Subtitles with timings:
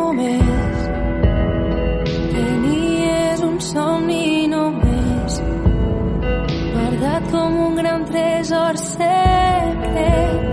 [0.00, 0.78] només.
[2.32, 5.40] Tenies un somni només.
[6.74, 10.48] Guardat com un gran tresor secret.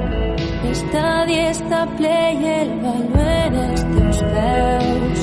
[0.64, 5.20] L'estadi està ple i el baló en els teus peus.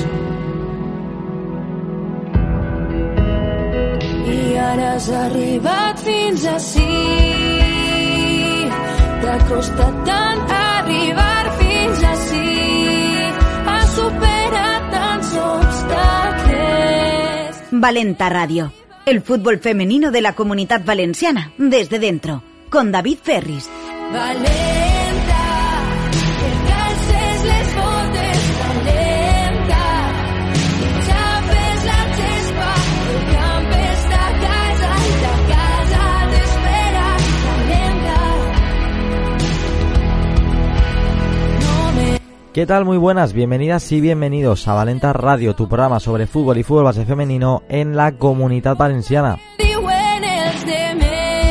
[4.35, 4.39] I
[4.69, 6.89] ara has arribat fins ací.
[9.21, 10.34] T'ha costat tant
[17.85, 18.73] Valenta Radio,
[19.05, 23.69] el fútbol femenino de la comunidad valenciana, desde dentro, con David Ferris.
[42.55, 42.85] ¿Qué tal?
[42.85, 47.05] Muy buenas, bienvenidas y bienvenidos a Valenta Radio, tu programa sobre fútbol y fútbol base
[47.05, 49.37] femenino en la comunidad valenciana.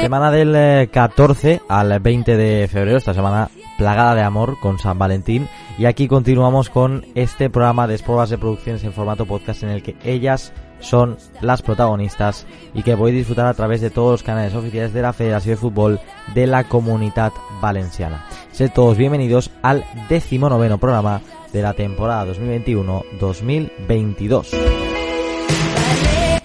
[0.00, 4.98] Semana del eh, 14 al 20 de febrero, esta semana plagada de amor con San
[4.98, 5.46] Valentín.
[5.76, 9.82] Y aquí continuamos con este programa de Sport Base Producciones en formato podcast en el
[9.82, 10.54] que ellas
[10.84, 15.02] son las protagonistas y que podéis disfrutar a través de todos los canales oficiales de
[15.02, 15.98] la Federación de Fútbol
[16.34, 18.24] de la Comunidad Valenciana.
[18.52, 21.20] Sed todos bienvenidos al decimonoveno programa
[21.52, 25.03] de la temporada 2021-2022.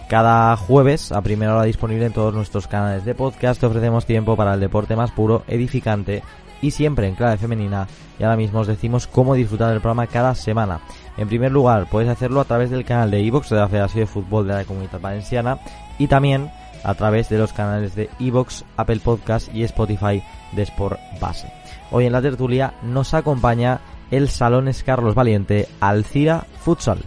[0.09, 4.35] Cada jueves, a primera hora disponible en todos nuestros canales de podcast, te ofrecemos tiempo
[4.35, 6.23] para el deporte más puro, edificante
[6.63, 7.87] y siempre en clave femenina.
[8.17, 10.79] Y ahora mismo os decimos cómo disfrutar del programa cada semana.
[11.15, 14.07] En primer lugar, puedes hacerlo a través del canal de iVox de la Federación de
[14.07, 15.59] Fútbol de la Comunidad Valenciana
[15.99, 16.49] y también
[16.83, 21.53] a través de los canales de iVox, Apple Podcast y Spotify de Sport Base.
[21.91, 26.97] Hoy en la tertulia nos acompaña el Salones Carlos Valiente Alcira Futsal.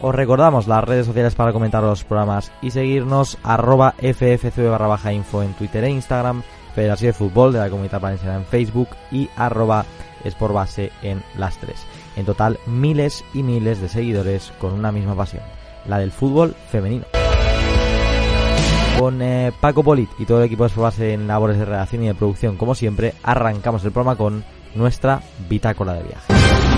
[0.00, 5.12] Os recordamos las redes sociales para comentar los programas y seguirnos arroba ffcb barra baja
[5.12, 6.42] info en Twitter e Instagram,
[6.74, 9.86] Federación de Fútbol de la Comunidad Valenciana en Facebook y arroba
[10.28, 11.82] Sportbase en las tres.
[12.16, 15.42] En total miles y miles de seguidores con una misma pasión,
[15.86, 17.06] la del fútbol femenino.
[18.98, 22.08] Con eh, Paco Polit y todo el equipo de Sportbase en labores de redacción y
[22.08, 26.75] de producción, como siempre, arrancamos el programa con nuestra bitácora de viaje.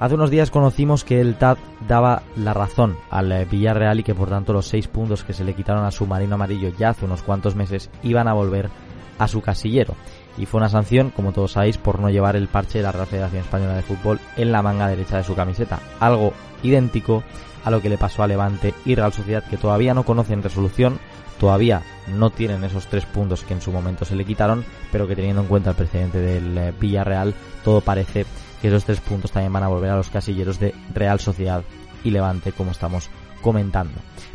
[0.00, 4.14] Hace unos días conocimos que el TAD daba la razón al eh, Villarreal y que
[4.14, 7.22] por tanto los seis puntos que se le quitaron al submarino amarillo ya hace unos
[7.22, 8.70] cuantos meses iban a volver
[9.18, 9.94] a su casillero.
[10.38, 13.08] Y fue una sanción, como todos sabéis, por no llevar el parche de la Real
[13.08, 15.80] Federación Española de Fútbol en la manga derecha de su camiseta.
[16.00, 16.32] Algo
[16.62, 17.22] idéntico
[17.62, 20.98] a lo que le pasó a Levante y Real Sociedad que todavía no conocen resolución,
[21.38, 25.14] todavía no tienen esos tres puntos que en su momento se le quitaron, pero que
[25.14, 28.24] teniendo en cuenta el precedente del eh, Villarreal, todo parece
[28.60, 31.62] que esos tres puntos también van a volver a los casilleros de Real Sociedad
[32.04, 33.10] y Levante, como estamos
[33.42, 33.94] comentando.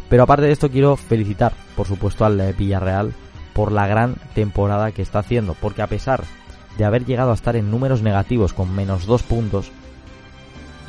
[0.10, 3.14] Pero aparte de esto, quiero felicitar, por supuesto, al Villarreal
[3.54, 6.24] por la gran temporada que está haciendo, porque a pesar
[6.78, 9.72] de haber llegado a estar en números negativos con menos dos puntos,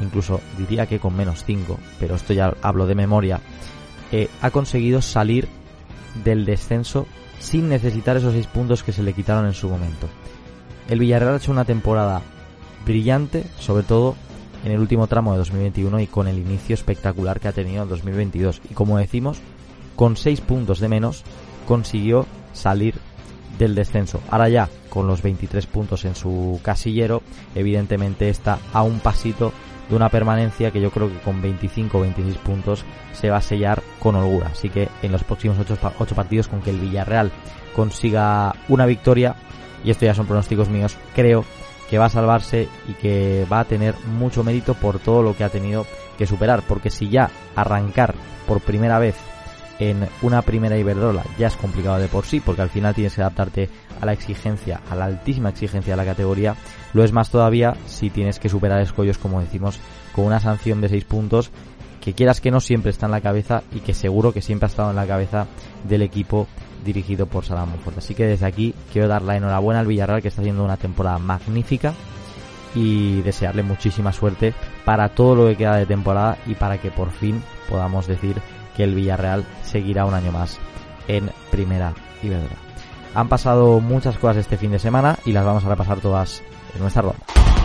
[0.01, 3.41] incluso diría que con menos cinco, pero esto ya hablo de memoria,
[4.13, 5.49] eh, ha conseguido salir
[6.25, 7.07] del descenso
[7.39, 10.09] sin necesitar esos seis puntos que se le quitaron en su momento.
[10.89, 12.23] El Villarreal ha hecho una temporada
[12.87, 14.15] brillante, sobre todo
[14.65, 17.89] en el último tramo de 2021 y con el inicio espectacular que ha tenido en
[17.89, 18.63] 2022.
[18.71, 19.39] Y como decimos,
[19.97, 21.25] con 6 puntos de menos
[21.67, 22.95] consiguió salir
[23.59, 24.21] del descenso.
[24.31, 27.23] Ahora ya, con los 23 puntos en su casillero,
[27.55, 29.53] evidentemente está a un pasito
[29.89, 33.43] de una permanencia que yo creo que con 25 o 26 puntos se va a
[33.43, 34.49] sellar con holgura.
[34.49, 37.31] Así que en los próximos 8, 8 partidos con que el Villarreal
[37.75, 39.37] consiga una victoria,
[39.85, 41.45] y esto ya son pronósticos míos, creo
[41.91, 45.45] que va a salvarse y que va a tener mucho mérito por todo lo que
[45.45, 45.87] ha tenido
[46.19, 48.15] que superar, porque si ya arrancar
[48.47, 49.17] por primera vez
[49.79, 53.21] en una primera Iberdrola ya es complicado de por sí, porque al final tienes que
[53.21, 53.69] adaptarte
[54.01, 56.57] a la exigencia, a la altísima exigencia de la categoría,
[56.93, 59.79] lo es más todavía si tienes que superar escollos, como decimos,
[60.15, 61.51] con una sanción de 6 puntos,
[62.07, 64.69] que quieras que no siempre está en la cabeza y que seguro que siempre ha
[64.71, 65.49] estado en la cabeza
[65.83, 66.47] del equipo
[66.85, 67.99] dirigido por Salam Monfort.
[67.99, 71.19] Así que desde aquí quiero dar la enhorabuena al Villarreal que está haciendo una temporada
[71.19, 71.95] magnífica
[72.77, 74.55] y desearle muchísima suerte
[74.85, 78.37] para todo lo que queda de temporada y para que por fin podamos decir
[78.77, 80.61] que el Villarreal seguirá un año más
[81.09, 81.93] en Primera
[82.23, 82.55] Iberdrola.
[83.17, 86.41] Han pasado muchas cosas este fin de semana y las vamos a repasar todas
[86.73, 87.56] en nuestra ronda.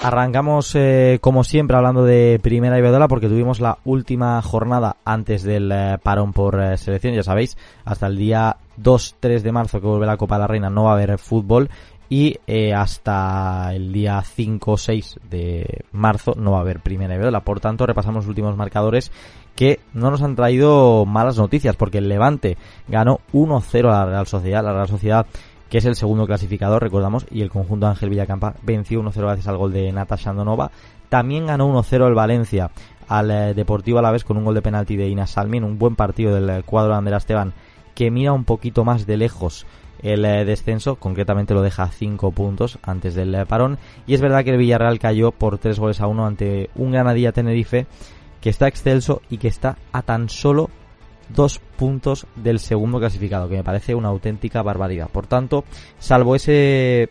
[0.00, 5.72] Arrancamos eh, como siempre hablando de Primera Iberdrola porque tuvimos la última jornada antes del
[5.72, 10.06] eh, parón por eh, selección, ya sabéis, hasta el día 2-3 de marzo que vuelve
[10.06, 11.68] la Copa de la Reina no va a haber fútbol
[12.08, 12.38] y
[12.74, 17.40] hasta el día 5-6 de marzo no va a haber Primera Iberdrola.
[17.40, 19.10] Por tanto, repasamos los últimos marcadores
[19.54, 22.56] que no nos han traído malas noticias porque el Levante
[22.86, 24.62] ganó 1-0 a la Real Sociedad.
[24.62, 25.26] La Real Sociedad
[25.68, 29.56] que es el segundo clasificador, recordamos, y el conjunto Ángel Villacampa venció 1-0 gracias al
[29.56, 30.70] gol de Natasha Andonova.
[31.08, 32.70] También ganó 1-0 el Valencia
[33.08, 36.34] al eh, Deportivo Alavés con un gol de penalti de Ina Salmin, un buen partido
[36.34, 37.52] del eh, cuadro de Andrés Esteban
[37.98, 39.66] que mira un poquito más de lejos
[40.04, 43.76] el eh, descenso, concretamente lo deja a 5 puntos antes del parón,
[44.06, 47.32] y es verdad que el Villarreal cayó por 3 goles a 1 ante un Granadilla
[47.32, 47.88] Tenerife
[48.40, 50.70] que está excelso y que está a tan solo
[51.28, 55.08] dos puntos del segundo clasificado, que me parece una auténtica barbaridad.
[55.08, 55.64] Por tanto,
[55.98, 57.10] salvo ese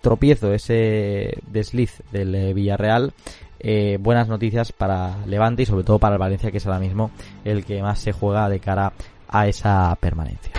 [0.00, 3.14] tropiezo, ese desliz del eh, Villarreal,
[3.58, 7.10] eh, buenas noticias para Levante y sobre todo para el Valencia, que es ahora mismo
[7.44, 8.92] el que más se juega de cara
[9.28, 10.52] a esa permanencia.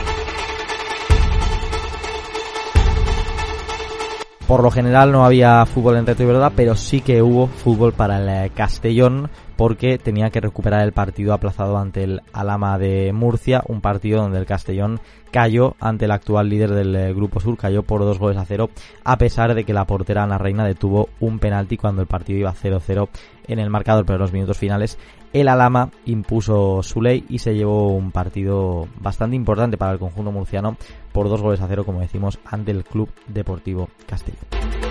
[4.47, 8.17] Por lo general no había fútbol en Reto Verdad, pero sí que hubo fútbol para
[8.17, 13.63] el eh, Castellón porque tenía que recuperar el partido aplazado ante el Alama de Murcia,
[13.67, 14.99] un partido donde el Castellón
[15.31, 18.69] cayó ante el actual líder del eh, Grupo Sur, cayó por dos goles a cero,
[19.03, 22.53] a pesar de que la portera Ana Reina detuvo un penalti cuando el partido iba
[22.53, 23.09] 0-0
[23.47, 24.97] en el marcador, pero en los minutos finales
[25.33, 30.31] el Alama impuso su ley y se llevó un partido bastante importante para el conjunto
[30.31, 30.77] murciano
[31.11, 34.84] por dos goles a cero, como decimos, ante el Club Deportivo Castellón.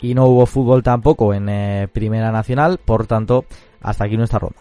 [0.00, 3.44] Y no hubo fútbol tampoco en eh, Primera Nacional, por tanto,
[3.80, 4.60] hasta aquí nuestra ronda.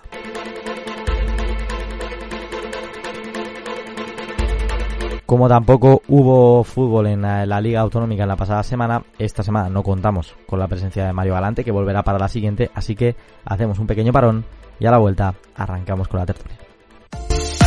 [5.25, 9.44] Como tampoco hubo fútbol en la, en la, Liga Autonómica en la pasada semana, esta
[9.44, 12.95] semana no contamos con la presencia de Mario Galante, que volverá para la siguiente, así
[12.95, 13.15] que
[13.45, 14.44] hacemos un pequeño parón
[14.80, 16.69] y a la vuelta arrancamos con la tertulia.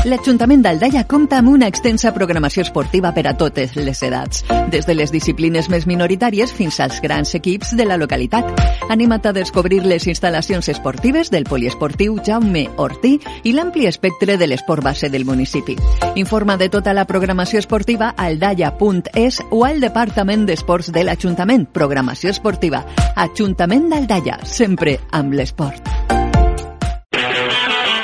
[0.02, 4.40] L'Ajuntament d'Aldaia compta amb una extensa programació esportiva per a totes les edats,
[4.72, 8.48] des de les disciplines més minoritàries fins als grans equips de la localitat.
[8.90, 14.82] Anima't a descobrir les instal·lacions esportives del poliesportiu Jaume Ortí i l'ampli espectre de l'esport
[14.82, 15.76] base del municipi.
[16.16, 21.68] Informa de tota la programació esportiva a aldaia.es o al Departament d'Esports de l'Ajuntament.
[21.70, 22.82] Programació esportiva.
[23.14, 26.21] Ajuntament d'Aldaia, sempre amb l'esport.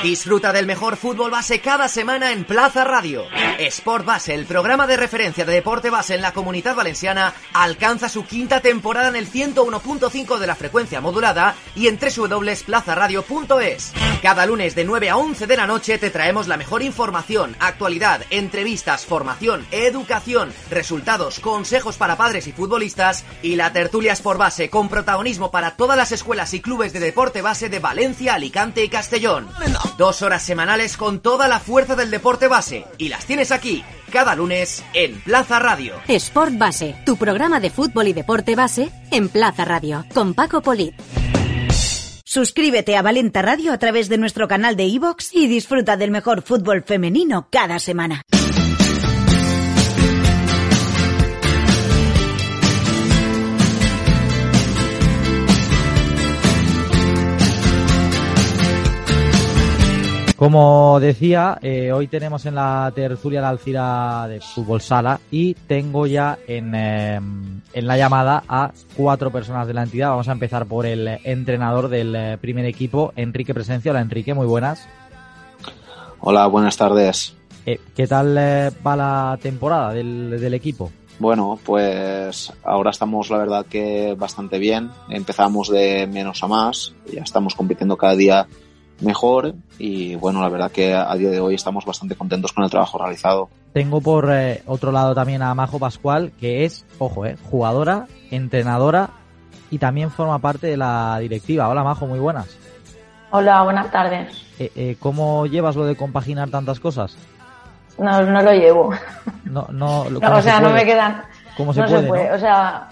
[0.09, 3.27] Disfruta del mejor fútbol base cada semana en Plaza Radio.
[3.59, 8.25] Sport Base, el programa de referencia de deporte base en la comunidad valenciana, alcanza su
[8.25, 13.93] quinta temporada en el 101.5 de la frecuencia modulada y en www.plazaradio.es.
[14.23, 18.23] Cada lunes de 9 a 11 de la noche te traemos la mejor información, actualidad,
[18.31, 24.89] entrevistas, formación, educación, resultados, consejos para padres y futbolistas y la tertulia Sport Base con
[24.89, 29.49] protagonismo para todas las escuelas y clubes de deporte base de Valencia, Alicante y Castellón.
[29.99, 32.85] Dos horas semanales con toda la fuerza del deporte base.
[32.99, 35.97] Y las tienes aquí, cada lunes, en Plaza Radio.
[36.07, 40.95] Sport Base, tu programa de fútbol y deporte base en Plaza Radio, con Paco Polit.
[42.25, 46.43] Suscríbete a Valenta Radio a través de nuestro canal de iVoox y disfruta del mejor
[46.43, 48.23] fútbol femenino cada semana.
[60.39, 66.07] Como decía, eh, hoy tenemos en la tertulia la Alcira de Fútbol Sala y tengo
[66.07, 70.11] ya en, eh, en, la llamada a cuatro personas de la entidad.
[70.11, 73.91] Vamos a empezar por el entrenador del eh, primer equipo, Enrique Presencia.
[73.91, 74.87] Hola Enrique, muy buenas.
[76.21, 77.35] Hola, buenas tardes.
[77.67, 80.93] Eh, ¿Qué tal va la temporada del, del equipo?
[81.19, 84.89] Bueno, pues ahora estamos la verdad que bastante bien.
[85.09, 88.47] Empezamos de menos a más, ya estamos compitiendo cada día
[89.01, 92.71] mejor y bueno, la verdad que a día de hoy estamos bastante contentos con el
[92.71, 93.49] trabajo realizado.
[93.73, 99.11] Tengo por eh, otro lado también a Majo Pascual, que es, ojo, eh, jugadora, entrenadora
[99.71, 101.69] y también forma parte de la directiva.
[101.69, 102.57] Hola Majo, muy buenas.
[103.31, 104.45] Hola, buenas tardes.
[104.59, 107.17] Eh, eh, ¿Cómo llevas lo de compaginar tantas cosas?
[107.99, 108.91] No, no lo llevo.
[109.45, 111.23] No, no, no o sea, no me quedan.
[111.57, 112.03] ¿Cómo se no puede?
[112.03, 112.29] Se puede.
[112.31, 112.35] ¿no?
[112.37, 112.89] O sea,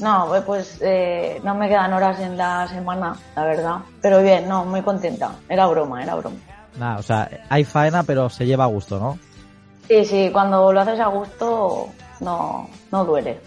[0.00, 3.76] no, pues eh, no me quedan horas en la semana, la verdad.
[4.00, 5.32] Pero bien, no, muy contenta.
[5.48, 6.36] Era broma, era broma.
[6.78, 9.18] Nada, o sea, hay faena, pero se lleva a gusto, ¿no?
[9.88, 11.88] Sí, sí, cuando lo haces a gusto,
[12.20, 13.40] no, no duele.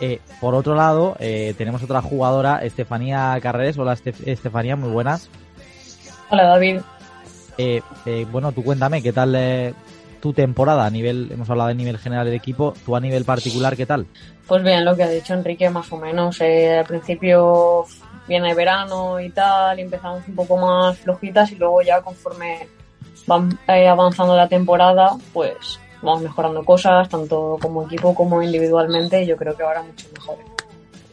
[0.00, 3.78] Eh, por otro lado, eh, tenemos otra jugadora, Estefanía Carreres.
[3.78, 5.30] Hola, Estef Estefanía, muy buenas.
[6.30, 6.80] Hola, David.
[7.58, 7.80] Eh,
[8.30, 9.34] bueno, tú cuéntame, ¿qué tal
[10.20, 13.76] tu temporada a nivel, hemos hablado de nivel general del equipo, tú a nivel particular,
[13.76, 14.06] ¿qué tal?
[14.46, 16.40] Pues bien, lo que ha dicho Enrique, más o menos.
[16.40, 17.84] Eh, al principio
[18.28, 22.68] viene verano y tal, y empezamos un poco más flojitas y luego ya conforme
[23.26, 29.26] van eh, avanzando la temporada, pues vamos mejorando cosas, tanto como equipo como individualmente, y
[29.26, 30.36] yo creo que ahora mucho mejor.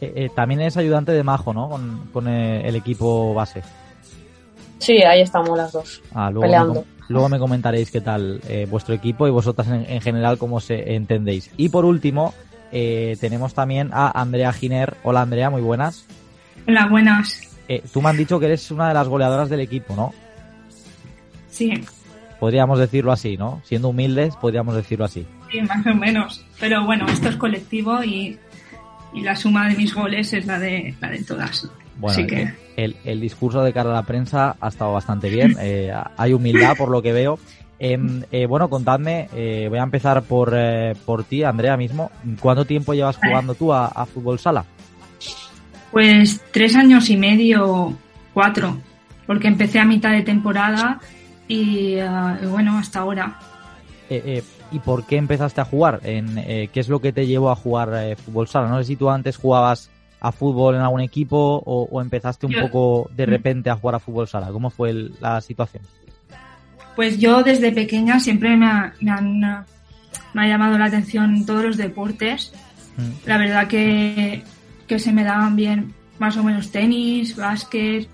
[0.00, 1.68] Eh, eh, también es ayudante de Majo, ¿no?
[1.68, 3.62] Con, con eh, el equipo base.
[4.78, 6.84] Sí, ahí estamos las dos, Ah, luego, peleando.
[7.08, 10.94] Luego me comentaréis qué tal eh, vuestro equipo y vosotras en, en general cómo se
[10.94, 11.50] entendéis.
[11.56, 12.32] Y por último,
[12.72, 14.96] eh, tenemos también a Andrea Giner.
[15.02, 16.06] Hola Andrea, muy buenas.
[16.66, 17.56] Hola, buenas.
[17.68, 20.12] Eh, tú me han dicho que eres una de las goleadoras del equipo, ¿no?
[21.48, 21.72] Sí,
[22.40, 23.62] Podríamos decirlo así, ¿no?
[23.64, 25.26] Siendo humildes, podríamos decirlo así.
[25.50, 26.44] sí, más o menos.
[26.60, 28.38] Pero bueno, esto es colectivo y,
[29.14, 31.70] y la suma de mis goles es la de, la de todas.
[31.96, 35.56] Bueno, Así que, el, el discurso de cara a la prensa ha estado bastante bien.
[35.60, 37.38] eh, hay humildad por lo que veo.
[37.78, 40.56] Em, eh, bueno, contadme, eh, voy a empezar por,
[41.04, 42.10] por ti, Andrea, mismo.
[42.40, 44.64] ¿Cuánto tiempo llevas jugando tú a, a fútbol sala?
[45.90, 47.94] pues tres años y medio,
[48.32, 48.78] cuatro,
[49.28, 50.98] porque empecé a mitad de temporada
[51.46, 53.38] y, ah, bueno, hasta ahora.
[54.10, 56.00] Eh, eh, ¿Y por qué empezaste a jugar?
[56.02, 58.68] En, ¿Qué es lo que te llevó a jugar fútbol sala?
[58.68, 59.88] No sé si tú antes jugabas
[60.26, 63.16] a fútbol en algún equipo o, o empezaste un Yo- poco Mm.
[63.16, 64.48] de repente a jugar a fútbol sala.
[64.50, 65.82] ¿Cómo fue el- la situación?
[66.96, 71.64] Pues yo desde pequeña siempre me, ha- me han, me ha llamado la atención todos
[71.64, 72.52] los deportes.
[72.96, 73.26] Mm.
[73.26, 74.42] La verdad que,
[74.86, 78.08] que se me daban bien más o menos tenis, básquet,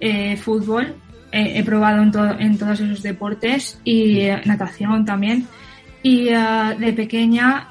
[0.00, 0.96] eh, fútbol.
[1.30, 5.46] Eh, he probado en, to- en todos esos deportes y eh, natación también.
[6.02, 7.68] Y ah, de pequeña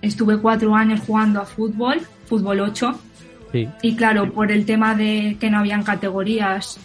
[0.00, 3.00] estuve cuatro años jugando a fútbol, fútbol 8.
[3.52, 3.68] Sí.
[3.82, 6.78] Y claro, por el tema de que no habían categorías,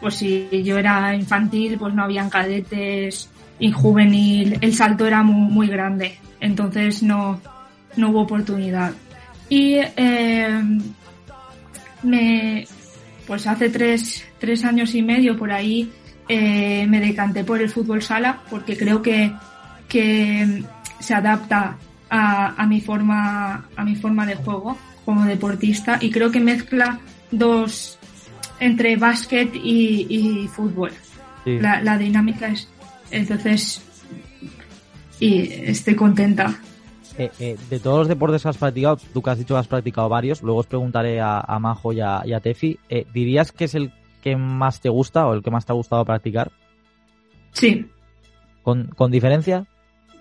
[0.00, 5.52] pues si yo era infantil, pues no habían cadetes y juvenil, el salto era muy,
[5.52, 7.40] muy grande, entonces no,
[7.96, 8.92] no hubo oportunidad.
[9.50, 10.62] Y eh,
[12.02, 12.66] me,
[13.26, 15.90] pues hace tres, tres años y medio por ahí
[16.28, 19.32] eh, me decanté por el fútbol sala porque creo que,
[19.88, 20.64] que
[21.00, 21.76] se adapta
[22.10, 27.00] a, a mi forma a mi forma de juego como deportista y creo que mezcla
[27.30, 27.98] dos
[28.58, 30.90] entre básquet y, y fútbol.
[31.44, 31.58] Sí.
[31.58, 32.68] La, la dinámica es
[33.10, 33.82] entonces
[35.18, 36.54] y estoy contenta.
[37.18, 39.68] Eh, eh, de todos los deportes que has practicado, tú que has dicho que has
[39.68, 43.52] practicado varios, luego os preguntaré a, a Majo y a, y a Tefi, eh, ¿dirías
[43.52, 46.50] que es el que más te gusta o el que más te ha gustado practicar?
[47.52, 47.86] Sí,
[48.62, 49.66] ¿Con, con diferencia?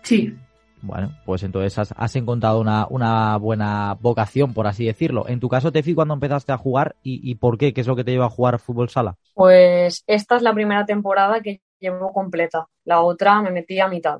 [0.01, 0.33] sí.
[0.81, 5.27] Bueno, pues entonces has, has encontrado una, una buena vocación, por así decirlo.
[5.27, 7.73] En tu caso, Tefi, ¿cuándo empezaste a jugar y, y por qué?
[7.73, 9.15] ¿Qué es lo que te lleva a jugar fútbol sala?
[9.33, 12.67] Pues esta es la primera temporada que llevo completa.
[12.85, 14.19] La otra me metí a mitad.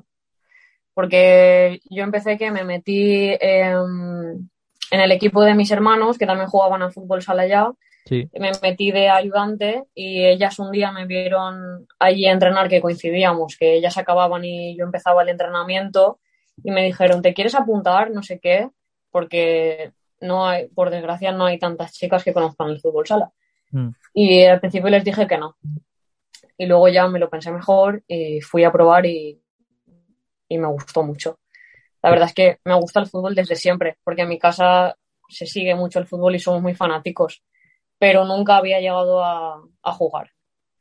[0.92, 4.50] Porque yo empecé que me metí en,
[4.90, 7.70] en el equipo de mis hermanos, que también jugaban al fútbol sala ya.
[8.04, 8.28] Sí.
[8.38, 13.56] Me metí de ayudante y ellas un día me vieron allí a entrenar, que coincidíamos,
[13.56, 16.18] que ellas acababan y yo empezaba el entrenamiento
[16.62, 18.10] y me dijeron, ¿te quieres apuntar?
[18.10, 18.68] No sé qué,
[19.10, 23.32] porque no hay, por desgracia no hay tantas chicas que conozcan el fútbol sala.
[23.70, 23.88] Mm.
[24.14, 25.56] Y al principio les dije que no.
[26.58, 29.40] Y luego ya me lo pensé mejor y fui a probar y,
[30.48, 31.38] y me gustó mucho.
[32.02, 34.96] La verdad es que me gusta el fútbol desde siempre, porque en mi casa
[35.28, 37.42] se sigue mucho el fútbol y somos muy fanáticos,
[37.98, 40.30] pero nunca había llegado a, a jugar.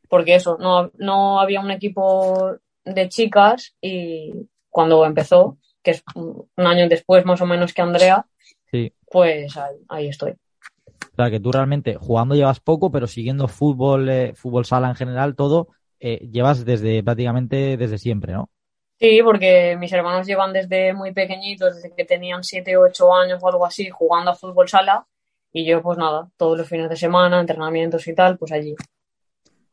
[0.10, 4.34] Porque eso, no, no había un equipo de chicas y
[4.70, 8.26] cuando empezó, que es un año después más o menos que Andrea,
[8.72, 8.94] Sí.
[9.10, 10.32] pues ahí, ahí estoy.
[10.32, 14.96] O sea, que tú realmente jugando llevas poco, pero siguiendo fútbol, eh, fútbol sala en
[14.96, 15.70] general, todo,
[16.00, 18.50] eh, llevas desde prácticamente desde siempre, ¿no?
[19.00, 23.40] Sí, porque mis hermanos llevan desde muy pequeñitos, desde que tenían 7 o 8 años
[23.42, 25.06] o algo así, jugando a fútbol sala.
[25.54, 28.76] Y yo, pues nada, todos los fines de semana, entrenamientos y tal, pues allí.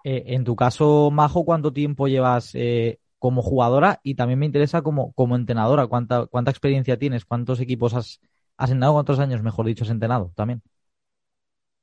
[0.05, 4.01] Eh, en tu caso, Majo, ¿cuánto tiempo llevas eh, como jugadora?
[4.03, 7.25] Y también me interesa como, como entrenadora, ¿cuánta, cuánta experiencia tienes?
[7.25, 8.21] ¿Cuántos equipos has,
[8.57, 8.95] has entrenado?
[8.95, 10.63] ¿Cuántos años, mejor dicho, has entrenado también?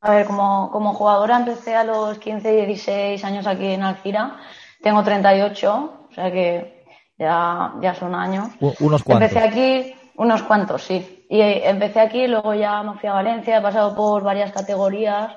[0.01, 4.37] A ver, como, como jugadora empecé a los 15, 16 años aquí en Alcira.
[4.81, 6.85] Tengo 38, o sea que
[7.17, 8.49] ya, ya son años.
[8.81, 9.31] Unos cuantos.
[9.31, 11.25] Empecé aquí, unos cuantos, sí.
[11.29, 15.31] Y eh, empecé aquí, luego ya me fui a Valencia, he pasado por varias categorías.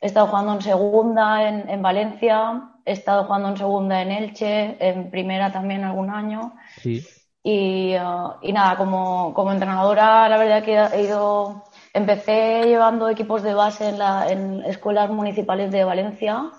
[0.00, 4.76] He estado jugando en segunda en, en Valencia, he estado jugando en segunda en Elche,
[4.78, 6.54] en primera también algún año.
[6.80, 7.04] Sí.
[7.42, 8.00] Y, eh,
[8.42, 11.64] y nada, como, como entrenadora, la verdad que he ido.
[11.92, 16.50] Empecé llevando equipos de base en, la, en escuelas municipales de Valencia,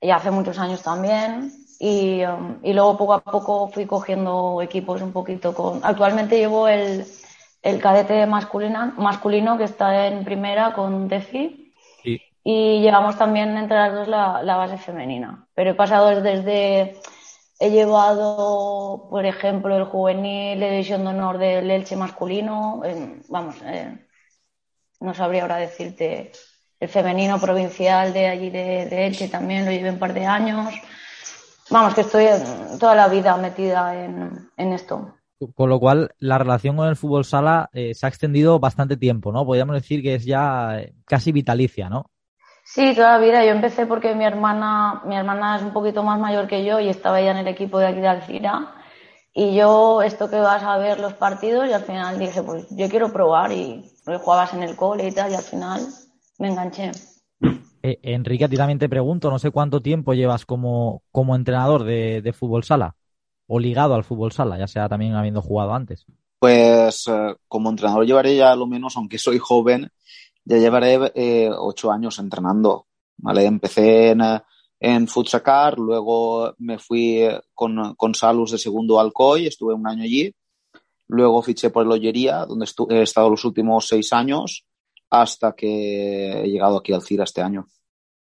[0.00, 1.52] y hace muchos años también.
[1.80, 5.80] y, um, y, luego poco a poco fui cogiendo equipos un poquito con...
[5.82, 7.04] Actualmente llevo el,
[7.62, 11.63] el cadete masculino, masculino que está en primera con Defi
[12.44, 15.48] y llevamos también entre las dos la, base femenina.
[15.54, 17.00] Pero he pasado desde...
[17.60, 22.82] He llevado, por ejemplo, el juvenil, la división de honor del Elche masculino.
[23.28, 24.06] vamos, eh,
[25.00, 26.32] no sabría ahora decirte.
[26.80, 30.74] El femenino provincial de allí de, de Elche también lo llevé un par de años.
[31.70, 32.26] Vamos, que estoy
[32.78, 35.14] toda la vida metida en, en esto.
[35.54, 39.32] Con lo cual, la relación con el fútbol sala eh, se ha extendido bastante tiempo,
[39.32, 39.46] ¿no?
[39.46, 42.10] Podríamos decir que es ya eh, casi vitalicia, ¿no?
[42.64, 43.44] Sí, toda la vida.
[43.44, 46.88] Yo empecé porque mi hermana, mi hermana es un poquito más mayor que yo y
[46.88, 48.74] estaba ya en el equipo de aquí de Alcira.
[49.34, 52.88] Y yo, esto que vas a ver los partidos, y al final dije, pues yo
[52.88, 55.80] quiero probar y jugabas en el cole y tal, y al final
[56.38, 56.92] me enganché.
[57.82, 61.82] Eh, Enrique, a ti también te pregunto, no sé cuánto tiempo llevas como, como entrenador
[61.82, 62.94] de, de, fútbol sala
[63.46, 66.06] o ligado al fútbol sala, ya sea también habiendo jugado antes.
[66.38, 69.90] Pues eh, como entrenador llevaré ya lo menos, aunque soy joven,
[70.44, 72.86] ya llevaré eh, ocho años entrenando.
[73.16, 73.44] ¿vale?
[73.44, 74.20] Empecé en,
[74.80, 77.22] en Futsacar, luego me fui
[77.52, 80.34] con, con Salus de segundo al COI, estuve un año allí.
[81.06, 84.64] Luego fiché por el Ollería, donde he estado los últimos seis años
[85.10, 87.66] hasta que he llegado aquí al CIRA este año.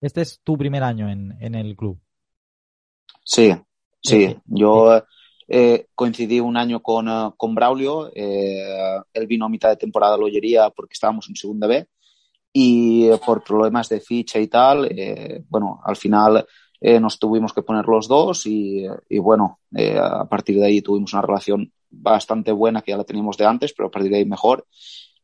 [0.00, 2.00] Este es tu primer año en, en el club.
[3.24, 3.52] Sí,
[4.00, 4.36] sí.
[4.46, 5.02] Yo
[5.48, 8.10] eh, coincidí un año con, con Braulio.
[8.14, 11.88] Eh, él vino a mitad de temporada a Lollería porque estábamos en segunda B.
[12.60, 16.44] Y eh, por problemas de ficha y tal, eh, bueno, al final
[16.80, 19.60] eh, nos tuvimos que poner los dos y, y bueno,
[20.00, 23.72] a partir de ahí tuvimos una relación bastante buena que ya la teníamos de antes,
[23.72, 24.66] pero a partir de ahí mejor.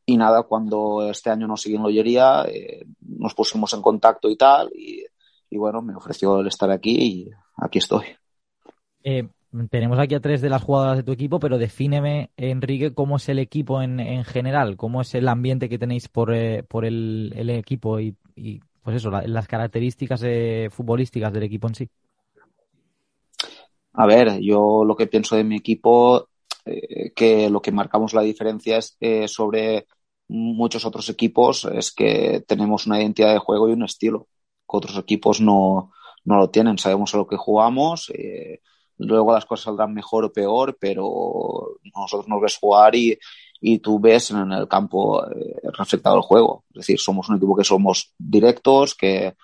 [0.07, 4.37] Y nada, cuando este año nos seguí en Lollería, eh, nos pusimos en contacto y
[4.37, 5.05] tal, y,
[5.51, 8.05] y, bueno, me ofreció el estar aquí y aquí estoy.
[9.71, 13.29] Tenemos aquí a tres de las jugadoras de tu equipo, pero defíneme, Enrique, cómo es
[13.29, 17.33] el equipo en, en general, cómo es el ambiente que tenéis por, eh, por el,
[17.37, 18.17] el, equipo y,
[18.83, 21.89] pues eso, la, las características eh, futbolísticas del equipo en sí.
[23.93, 26.29] A ver, yo lo que pienso de mi equipo
[26.65, 28.97] eh, que lo que marcamos la diferencia es
[29.31, 29.87] sobre
[30.27, 34.27] muchos otros equipos es que tenemos una identidad de juego y un estilo
[34.69, 35.93] que otros equipos no,
[36.25, 36.77] no lo tienen.
[36.77, 38.11] Sabemos a lo que jugamos,
[38.99, 43.19] luego las cosas saldrán mejor o peor, pero nosotros nos ves jugar y,
[43.61, 46.65] y tú ves en el campo eh, reflectado el juego.
[46.71, 49.35] Es decir, somos un equipo que somos directos, que,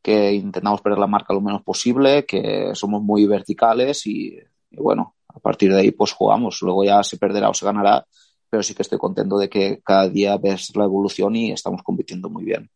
[0.00, 4.38] que intentamos perder la marca lo menos posible, que somos muy verticales y,
[4.70, 6.60] bueno, a partir de ahí pues jugamos.
[6.62, 8.06] Luego ya se perderá o se ganará,
[8.48, 12.28] pero sí que estoy contento de que cada día ves la evolución y estamos compitiendo
[12.28, 12.70] muy bien.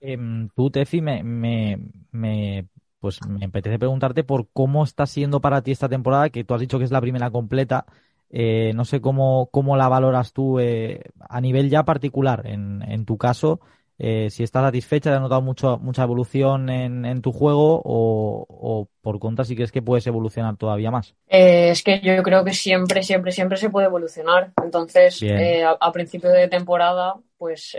[0.00, 0.16] Eh,
[0.54, 2.68] tú, Tefi, me, me,
[3.00, 6.60] pues me apetece preguntarte por cómo está siendo para ti esta temporada, que tú has
[6.60, 7.86] dicho que es la primera completa.
[8.30, 13.04] Eh, no sé cómo, cómo la valoras tú eh, a nivel ya particular, en, en
[13.04, 13.60] tu caso,
[14.02, 18.88] eh, si estás satisfecha, has notado mucho, mucha evolución en, en tu juego o, o,
[19.02, 21.14] por contra si crees que puedes evolucionar todavía más.
[21.28, 24.52] Eh, es que yo creo que siempre, siempre, siempre se puede evolucionar.
[24.64, 27.76] Entonces, eh, a, a, principio de temporada, pues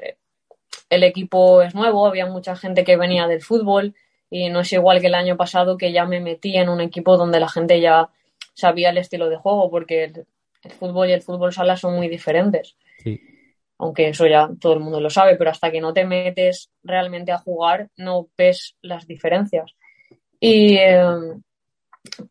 [0.92, 3.96] el equipo es nuevo, había mucha gente que venía del fútbol
[4.32, 7.18] y no es igual que el año pasado que ya me metí en un equipo
[7.18, 8.10] donde la gente ya
[8.56, 10.26] sabía el estilo de juego porque el,
[10.64, 12.76] el fútbol y el fútbol sala son muy diferentes.
[12.98, 13.22] Sí
[13.82, 17.32] aunque eso ya todo el mundo lo sabe, pero hasta que no te metes realmente
[17.32, 19.76] a jugar no ves las diferencias.
[20.40, 21.02] Y, eh,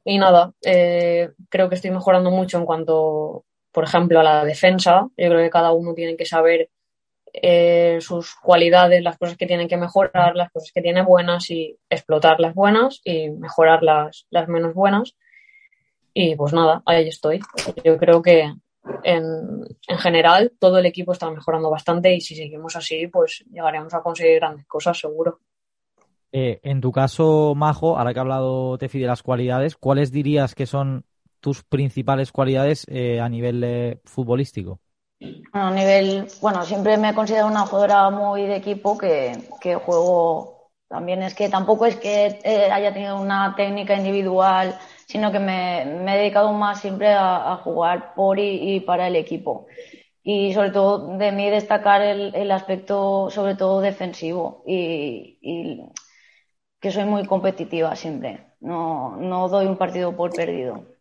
[0.04, 5.08] y nada, eh, creo que estoy mejorando mucho en cuanto, por ejemplo, a la defensa.
[5.16, 6.70] Yo creo que cada uno tiene que saber
[7.32, 11.76] eh, sus cualidades, las cosas que tienen que mejorar, las cosas que tiene buenas y
[11.88, 15.16] explotar las buenas y mejorar las, las menos buenas.
[16.12, 17.40] Y pues nada, ahí estoy.
[17.84, 18.52] Yo creo que,
[19.04, 23.94] en, en, general todo el equipo está mejorando bastante y si seguimos así, pues llegaremos
[23.94, 25.40] a conseguir grandes cosas, seguro.
[26.32, 30.54] Eh, en tu caso, Majo, ahora que ha hablado Tefi de las cualidades, ¿cuáles dirías
[30.54, 31.04] que son
[31.40, 34.80] tus principales cualidades eh, a nivel futbolístico?
[35.52, 39.33] A nivel, bueno, siempre me he considerado una jugadora muy de equipo que,
[39.85, 44.78] juego también es que tampoco es que eh, haya tenido una técnica individual
[45.11, 49.66] sino que me, he dedicado más siempre a, jugar por y, para el equipo.
[50.22, 55.83] Y sobre todo de mí destacar el, aspecto, sobre todo defensivo, y,
[56.80, 58.54] que soy muy competitiva siempre.
[58.61, 60.99] No doy un partido por perdido.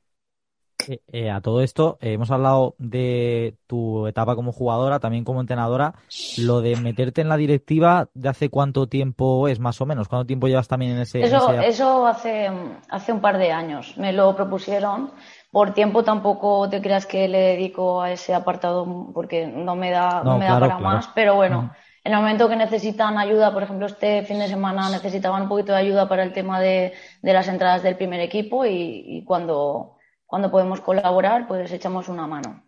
[0.87, 5.41] Eh, eh, a todo esto, eh, hemos hablado de tu etapa como jugadora, también como
[5.41, 5.95] entrenadora.
[6.37, 10.07] Lo de meterte en la directiva, ¿de hace cuánto tiempo es más o menos?
[10.07, 11.21] ¿Cuánto tiempo llevas también en ese?
[11.21, 11.69] Eso, en ese...
[11.69, 12.49] eso hace,
[12.89, 13.97] hace un par de años.
[13.97, 15.11] Me lo propusieron.
[15.51, 20.23] Por tiempo tampoco te creas que le dedico a ese apartado porque no me da,
[20.23, 20.95] no, No, me claro, da para claro.
[20.95, 21.07] más.
[21.13, 21.71] Pero bueno,
[22.03, 25.73] en el momento que necesitan ayuda, por ejemplo, este fin de semana necesitaban un poquito
[25.73, 29.97] de ayuda para el tema de, de las entradas del primer equipo y, y cuando,
[30.29, 32.63] cuando podemos colaborar, pues echamos una mano.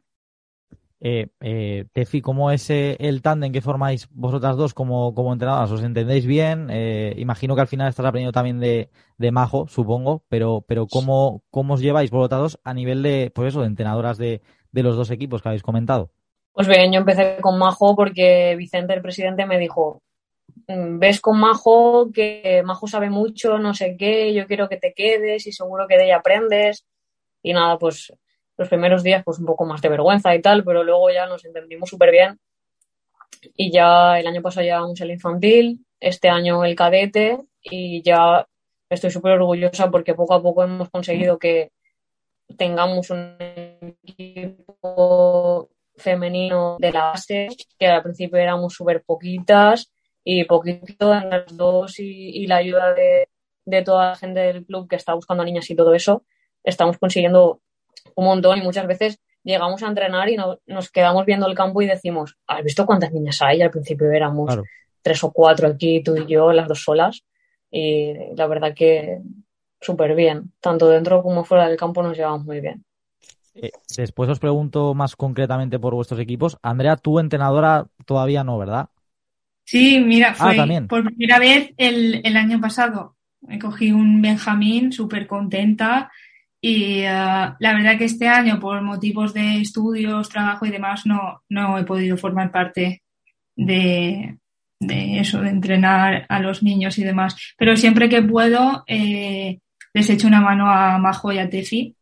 [0.99, 5.69] Eh, eh, Tefi, ¿cómo es eh, el tándem que formáis vosotras dos como, como entrenadoras?
[5.69, 6.69] ¿Os entendéis bien?
[6.71, 11.43] Eh, imagino que al final estás aprendiendo también de, de Majo, supongo, pero, pero ¿cómo,
[11.51, 14.95] ¿cómo os lleváis vosotras dos a nivel de, pues eso, de entrenadoras de, de los
[14.95, 16.09] dos equipos que habéis comentado?
[16.53, 20.01] Pues bien, yo empecé con Majo porque Vicente, el presidente, me dijo,
[20.67, 24.93] "Mm, ves con Majo que Majo sabe mucho, no sé qué, yo quiero que te
[24.93, 26.85] quedes y seguro que de ella aprendes.
[27.43, 28.13] Y nada, pues
[28.57, 31.43] los primeros días pues un poco más de vergüenza y tal, pero luego ya nos
[31.45, 32.39] entendimos súper bien.
[33.55, 38.47] Y ya el año pasado llevamos el infantil, este año el cadete y ya
[38.89, 41.71] estoy súper orgullosa porque poco a poco hemos conseguido que
[42.57, 43.35] tengamos un
[44.03, 47.47] equipo femenino de la base,
[47.79, 49.91] que al principio éramos súper poquitas
[50.23, 53.29] y poquito en las dos y, y la ayuda de,
[53.65, 56.25] de toda la gente del club que está buscando niñas y todo eso,
[56.63, 57.61] estamos consiguiendo
[58.15, 61.81] un montón y muchas veces llegamos a entrenar y no- nos quedamos viendo el campo
[61.81, 63.61] y decimos, ¿has visto cuántas niñas hay?
[63.61, 64.63] Al principio éramos Claro.
[65.01, 67.23] tres o cuatro aquí, tú y yo, las dos solas,
[67.71, 69.19] y la verdad que
[69.79, 72.83] súper bien, tanto dentro como fuera del campo nos llevamos muy bien.
[73.55, 76.57] Eh, después os pregunto más concretamente por vuestros equipos.
[76.61, 78.89] Andrea, tú entrenadora todavía no, ¿verdad?
[79.65, 80.87] Sí, mira, Ah, fue también.
[80.87, 83.15] por primera vez el, el año pasado.
[83.41, 86.11] Me cogí un Benjamín súper contenta
[86.61, 91.41] y eh, la verdad que este año por motivos de estudios, trabajo y demás no,
[91.49, 93.01] no he podido formar parte
[93.55, 94.37] de,
[94.79, 97.35] de eso, de entrenar a los niños y demás.
[97.57, 99.59] Pero siempre que puedo eh,
[99.93, 101.95] les echo una mano a Majo y a Tefi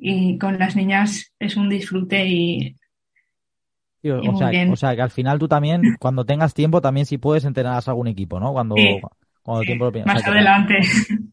[0.00, 2.76] y con las niñas es un disfrute y
[4.00, 4.70] Sí, o, Y o muy sea, bien.
[4.72, 7.90] o sea, que al final tú también, cuando tengas tiempo, también si puedes entrenarás a
[7.90, 8.52] algún equipo, ¿no?
[8.52, 9.00] Cuando, Sí.
[9.48, 10.14] Cuando el tiempo lo piensas.
[10.14, 10.78] más adelante.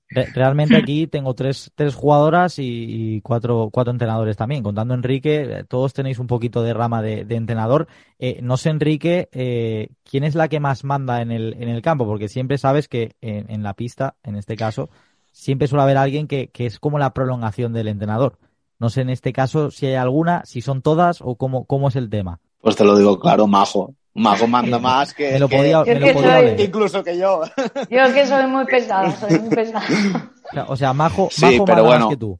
[0.10, 2.64] Re- Realmente aquí tengo tres, tres jugadoras y,
[3.18, 4.64] y cuatro, cuatro entrenadores también.
[4.64, 7.88] Contando Enrique, eh, todos tenéis un poquito de rama de, de entrenador.
[8.20, 11.82] Eh, no sé, Enrique, eh, ¿quién es la que más manda en el, en el
[11.82, 12.06] campo?
[12.06, 14.90] Porque siempre sabes que en, en la pista, en este caso,
[15.32, 18.38] siempre suele haber alguien que, que es como la prolongación del entrenador.
[18.80, 21.96] No sé en este caso si hay alguna, si son todas o cómo, cómo es
[21.96, 22.40] el tema.
[22.62, 23.94] Pues te lo digo claro, Majo.
[24.16, 26.60] Majo manda más que, Me lo que- podía, Yo me lo que podía soy- oler.
[26.62, 27.42] incluso que yo.
[27.90, 29.86] Yo que soy muy pesada, soy muy pesada.
[29.86, 32.10] O sea, o sea, Majo, Sí, Majo pero manda más bueno.
[32.10, 32.40] que tú.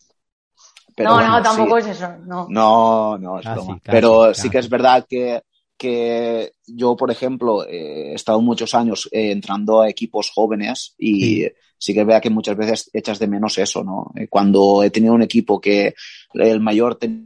[0.96, 1.44] Pero no, bueno, no, sí.
[1.44, 2.48] tampoco es eso, no.
[2.50, 3.80] No, no, es Casi, broma.
[3.84, 4.42] casi, Pero casi.
[4.44, 5.42] sí que es verdad que,
[5.78, 11.42] que yo, por ejemplo, eh, he estado muchos años eh, entrando a equipos jóvenes y
[11.44, 11.48] Sí.
[11.78, 11.94] sí.
[11.94, 14.10] que es verdad que muchas veces echas de menos eso, ¿no?
[14.16, 15.94] Eh, Cuando he tenido un equipo que
[16.34, 17.26] el mayor tenía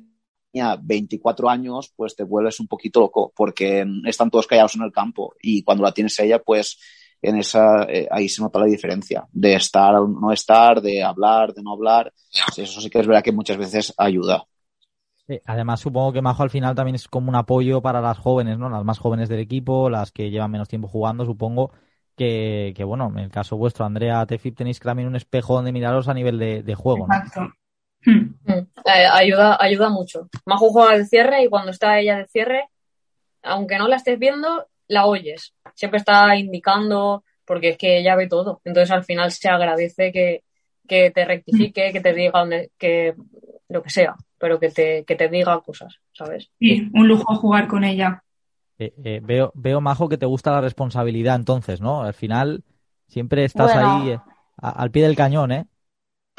[0.81, 5.35] 24 años, pues te vuelves un poquito loco porque están todos callados en el campo
[5.41, 6.79] y cuando la tienes ella, pues
[7.21, 11.53] en esa, eh, ahí se nota la diferencia de estar o no estar, de hablar,
[11.53, 12.13] de no hablar.
[12.55, 14.45] Eso sí que es verdad que muchas veces ayuda.
[15.27, 18.57] Sí, además, supongo que Majo al final también es como un apoyo para las jóvenes,
[18.57, 18.69] ¿no?
[18.69, 21.71] Las más jóvenes del equipo, las que llevan menos tiempo jugando, supongo
[22.15, 26.07] que, que bueno, en el caso vuestro, Andrea, Tefip, tenéis también un espejo donde miraros
[26.07, 27.53] a nivel de, de juego, ¿no?
[28.05, 28.33] Hmm.
[28.45, 28.51] Mm.
[28.85, 30.29] Eh, ayuda, ayuda mucho.
[30.45, 32.69] Majo juega de cierre y cuando está ella de cierre,
[33.43, 35.53] aunque no la estés viendo, la oyes.
[35.75, 38.61] Siempre está indicando, porque es que ella ve todo.
[38.63, 40.43] Entonces al final se agradece que,
[40.87, 43.15] que te rectifique, que te diga donde, que
[43.67, 46.49] lo que sea, pero que te, que te diga cosas, ¿sabes?
[46.59, 48.23] Sí, un lujo jugar con ella.
[48.79, 52.01] Eh, eh, veo, veo, Majo, que te gusta la responsabilidad entonces, ¿no?
[52.01, 52.63] Al final
[53.07, 54.03] siempre estás Bueno.
[54.03, 54.19] ahí eh,
[54.57, 55.65] a- al pie del cañón, ¿eh?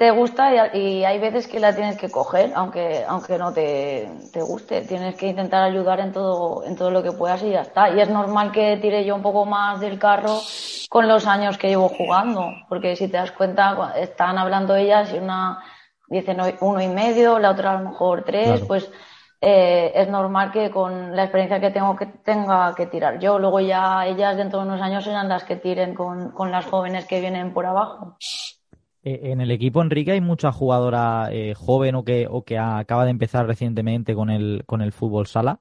[0.00, 4.08] Te gusta y, y hay veces que la tienes que coger, aunque, aunque no te,
[4.32, 4.80] te guste.
[4.80, 7.90] Tienes que intentar ayudar en todo, en todo lo que puedas y ya está.
[7.90, 10.38] Y es normal que tire yo un poco más del carro
[10.88, 15.18] con los años que llevo jugando, porque si te das cuenta, están hablando ellas y
[15.18, 15.62] una
[16.08, 18.66] dice no- uno y medio, la otra a lo mejor tres, Claro.
[18.68, 18.90] pues
[19.42, 23.38] eh, es normal que con la experiencia que tengo que tenga que tirar yo.
[23.38, 27.04] Luego ya ellas dentro de unos años serán las que tiren con, con las jóvenes
[27.04, 28.16] que vienen por abajo.
[29.02, 33.04] Eh, en el equipo, Enrique, hay mucha jugadora eh, joven o que, o que acaba
[33.04, 35.60] de empezar recientemente con el, con el fútbol sala.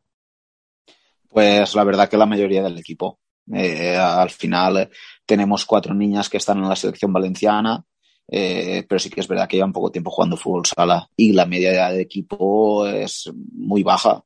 [1.29, 3.19] Pues la verdad que la mayoría del equipo.
[3.51, 4.89] Eh, al final eh,
[5.25, 7.83] tenemos cuatro niñas que están en la selección valenciana
[8.31, 11.47] eh, pero sí que es verdad que llevan poco tiempo jugando fútbol sala y la
[11.47, 14.23] media edad de equipo es muy baja,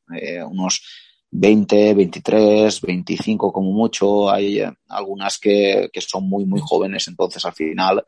[0.50, 0.82] unos
[1.32, 4.30] 20, 23, 25 como mucho.
[4.30, 8.04] Hay algunas que, que, son muy, muy jóvenes, entonces al final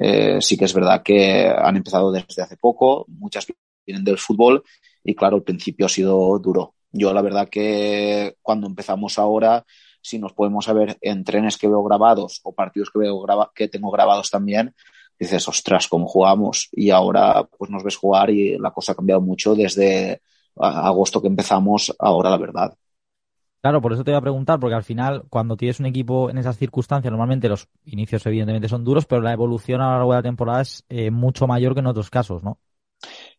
[0.00, 3.46] eh, sí que es verdad que han empezado desde hace poco, muchas
[3.84, 4.62] vienen del fútbol
[5.02, 6.74] y claro, el principio ha sido duro.
[6.92, 9.64] Yo la verdad que cuando empezamos ahora,
[10.00, 13.68] si nos podemos ver en trenes que veo grabados o partidos que, veo graba que
[13.68, 14.72] tengo grabados también,
[15.18, 16.68] dices, ostras, cómo jugamos.
[16.72, 20.22] Y ahora pues nos ves jugar y la cosa ha cambiado mucho desde
[20.56, 22.74] agosto que empezamos, ahora la verdad.
[23.60, 26.38] Claro, por eso te voy a preguntar, porque al final, cuando tienes un equipo en
[26.38, 30.18] esas circunstancias, normalmente los inicios evidentemente son duros, pero la evolución a lo largo de
[30.18, 32.60] la temporada es eh, mucho mayor que en otros casos, ¿no?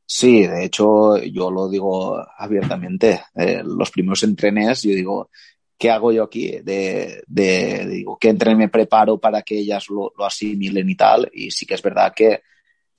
[0.05, 3.21] Sí, de hecho, yo lo digo abiertamente.
[3.33, 5.29] Eh, los primeros entrenes, yo digo,
[5.77, 6.59] ¿qué hago yo aquí?
[6.63, 11.29] De, de digo, ¿qué entreno me preparo para que ellas lo, asimilen y tal?
[11.31, 12.41] Y sí que es verdad que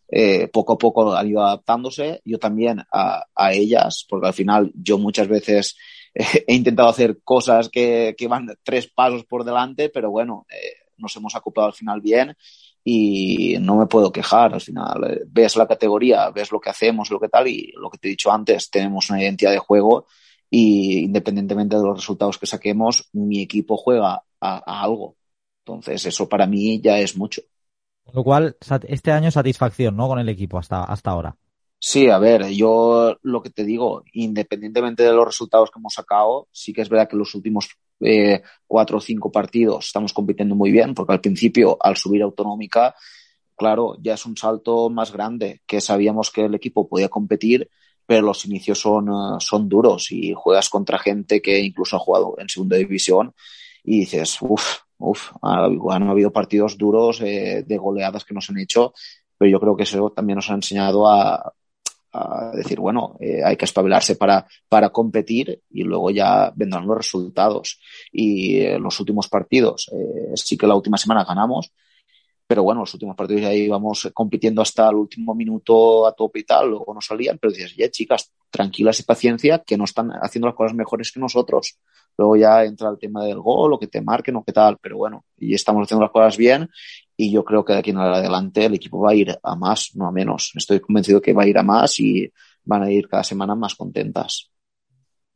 [0.08, 4.96] eh, poco a poco han ido adaptándose, yo también a ellas, porque al final yo
[4.96, 5.76] muchas veces
[6.46, 11.34] he intentado hacer cosas que, van tres pasos por delante, pero bueno, eh, nos hemos
[11.34, 12.36] acoplado al final bien
[12.84, 14.54] y no me puedo quejar.
[14.54, 17.90] Al final, eh, ves la categoría, ves lo que hacemos, lo que tal, y lo
[17.90, 20.06] que te he dicho antes, tenemos una identidad de juego
[20.48, 25.16] y independientemente de los resultados que saquemos, mi equipo juega a, a algo.
[25.64, 27.42] Entonces, eso para mí ya es mucho.
[28.04, 28.56] Con lo cual,
[28.88, 30.08] este año satisfacción, ¿no?
[30.08, 31.36] Con el equipo hasta, hasta ahora.
[31.82, 36.46] Sí, a ver, yo lo que te digo, independientemente de los resultados que hemos sacado,
[36.52, 40.70] sí que es verdad que los últimos eh, cuatro o cinco partidos estamos compitiendo muy
[40.70, 42.94] bien, porque al principio, al subir autonómica,
[43.56, 47.70] claro, ya es un salto más grande, que sabíamos que el equipo podía competir,
[48.04, 52.34] pero los inicios son, uh, son duros y juegas contra gente que incluso ha jugado
[52.38, 53.32] en segunda división
[53.84, 58.92] y dices, uff, uff, han habido partidos duros eh, de goleadas que nos han hecho,
[59.38, 61.54] pero yo creo que eso también nos ha enseñado a,
[62.12, 66.96] a decir, bueno, eh, hay que espabilarse para, para competir y luego ya vendrán los
[66.96, 67.80] resultados.
[68.12, 71.72] Y eh, los últimos partidos, eh, sí que la última semana ganamos,
[72.46, 76.44] pero bueno, los últimos partidos ya íbamos compitiendo hasta el último minuto a tope y
[76.44, 80.48] tal, luego no salían, pero dices, ya chicas, tranquilas y paciencia, que no están haciendo
[80.48, 81.78] las cosas mejores que nosotros.
[82.18, 84.96] Luego ya entra el tema del gol, o que te marquen, o qué tal, pero
[84.96, 86.68] bueno, y estamos haciendo las cosas bien
[87.20, 89.90] y yo creo que de aquí en adelante el equipo va a ir a más,
[89.94, 90.52] no a menos.
[90.54, 92.32] Estoy convencido que va a ir a más y
[92.64, 94.50] van a ir cada semana más contentas.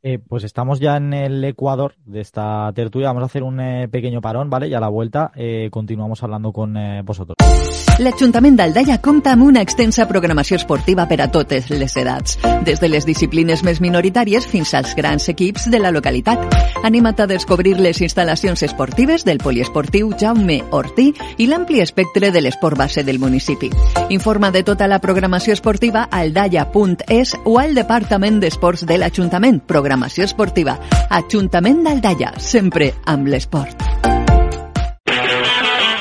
[0.07, 3.07] Eh, pues estamos ya en el Ecuador de esta tertulia.
[3.07, 4.67] Vamos a hacer un eh, pequeño parón, ¿vale?
[4.67, 7.35] Y a la vuelta eh, continuamos hablando con eh, vosotros.
[7.95, 12.35] L'Ajuntament d'Aldaia compta amb una extensa programació esportiva per a totes les edats,
[12.67, 16.43] des de les disciplines més minoritàries fins als grans equips de la localitat.
[16.83, 22.77] Anima't a descobrir les instal·lacions esportives del poliesportiu Jaume Ortí i l'ampli espectre de l'esport
[22.77, 23.71] base del municipi.
[24.09, 29.63] Informa de tota la programació esportiva a aldaia.es o al Departament d'Esports de l'Ajuntament.
[29.95, 30.73] Programació esportiva.
[31.17, 34.14] Ajuntament d'Aldaia, sempre amb l'esport.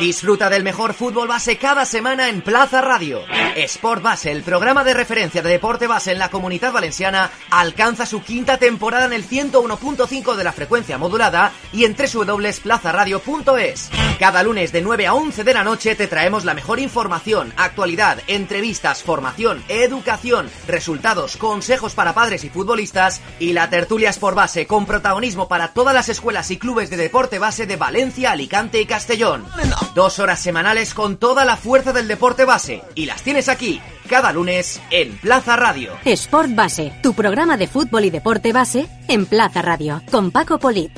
[0.05, 3.23] Disfruta del mejor fútbol base cada semana en Plaza Radio.
[3.57, 8.23] Sport Base, el programa de referencia de deporte base en la comunidad valenciana, alcanza su
[8.23, 13.91] quinta temporada en el 101.5 de la frecuencia modulada y en www.plazaradio.es.
[14.19, 18.19] Cada lunes de 9 a 11 de la noche te traemos la mejor información, actualidad,
[18.27, 24.85] entrevistas, formación, educación, resultados, consejos para padres y futbolistas y la tertulia Sport Base con
[24.85, 29.47] protagonismo para todas las escuelas y clubes de deporte base de Valencia, Alicante y Castellón.
[29.95, 32.83] Dos horas semanales con toda la fuerza del deporte base.
[32.97, 35.93] Y las tienes aquí, cada lunes, en Plaza Radio.
[36.05, 40.91] Sport Base, tu programa de fútbol y deporte base en Plaza Radio, con Paco Polit.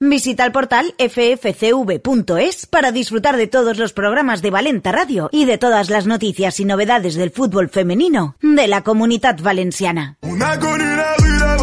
[0.00, 5.58] Visita el portal ffcv.es para disfrutar de todos los programas de Valenta Radio y de
[5.58, 10.16] todas las noticias y novedades del fútbol femenino de la comunidad valenciana.
[10.22, 11.56] Una con una vida,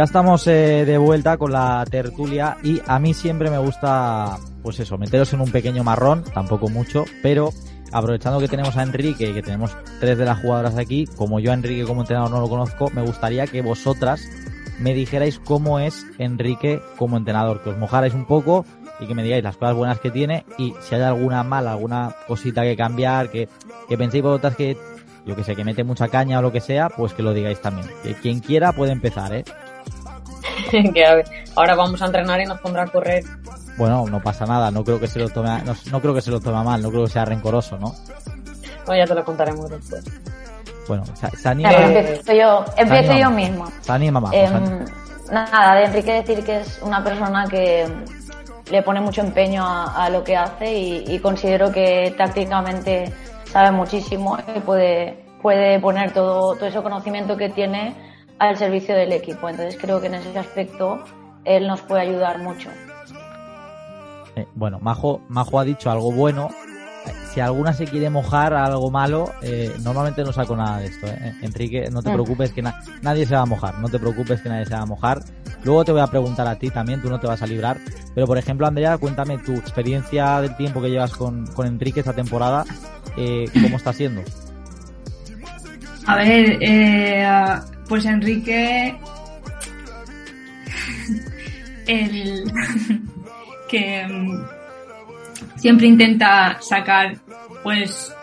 [0.00, 4.80] Ya estamos eh, de vuelta con la tertulia y a mí siempre me gusta, pues
[4.80, 7.50] eso, meteros en un pequeño marrón, tampoco mucho, pero
[7.92, 11.52] aprovechando que tenemos a Enrique y que tenemos tres de las jugadoras aquí, como yo
[11.52, 14.22] Enrique como entrenador no lo conozco, me gustaría que vosotras
[14.78, 18.64] me dijerais cómo es Enrique como entrenador, que os mojarais un poco
[19.00, 22.16] y que me digáis las cosas buenas que tiene y si hay alguna mala, alguna
[22.26, 23.50] cosita que cambiar, que,
[23.86, 24.78] que penséis vosotras que,
[25.26, 27.60] yo que sé, que mete mucha caña o lo que sea, pues que lo digáis
[27.60, 27.86] también.
[28.02, 29.44] Que quien quiera puede empezar, ¿eh?
[30.94, 31.26] que a ver,
[31.56, 33.24] ahora vamos a entrenar y nos pondrá a correr.
[33.76, 36.30] Bueno, no pasa nada, no creo que se lo tome, no, no creo que se
[36.30, 37.94] lo tome mal, no creo que sea rencoroso, ¿no?
[38.86, 40.04] Bueno, ya te lo contaremos después.
[40.88, 41.68] Bueno, se, se anima.
[41.70, 43.36] Claro, empiezo yo, empiezo anima yo más.
[43.36, 43.72] misma.
[43.80, 44.34] Se anima más.
[44.34, 44.84] Anima.
[45.30, 47.86] nada, de Enrique decir que es una persona que
[48.70, 53.12] le pone mucho empeño a, a lo que hace y, y considero que tácticamente
[53.44, 57.94] sabe muchísimo y puede, puede poner todo, todo ese conocimiento que tiene
[58.40, 59.48] al servicio del equipo.
[59.48, 60.98] Entonces creo que en ese aspecto
[61.44, 62.68] él nos puede ayudar mucho.
[64.36, 66.48] Eh, bueno, Majo, Majo ha dicho algo bueno.
[67.06, 70.86] Eh, Si alguna se quiere mojar a algo malo, eh, normalmente no saco nada de
[70.86, 71.06] esto.
[71.06, 71.32] ¿eh?
[71.42, 72.14] Enrique, no te Mm.
[72.14, 73.78] preocupes que na- nadie se va a mojar.
[73.78, 75.20] No te preocupes que nadie se va a mojar.
[75.62, 77.78] Luego te voy a preguntar a ti también, tú no te vas a librar.
[78.14, 82.12] Pero por ejemplo, Andrea, cuéntame tu experiencia del tiempo que llevas con, con Enrique esta
[82.14, 82.64] temporada.
[83.16, 84.22] Eh, ¿Cómo está siendo?
[86.06, 87.24] A ver, eh,
[87.90, 88.96] pues Enrique,
[91.88, 92.44] el
[93.68, 94.44] que mm,
[95.56, 97.16] siempre intenta sacar,
[97.64, 98.14] pues,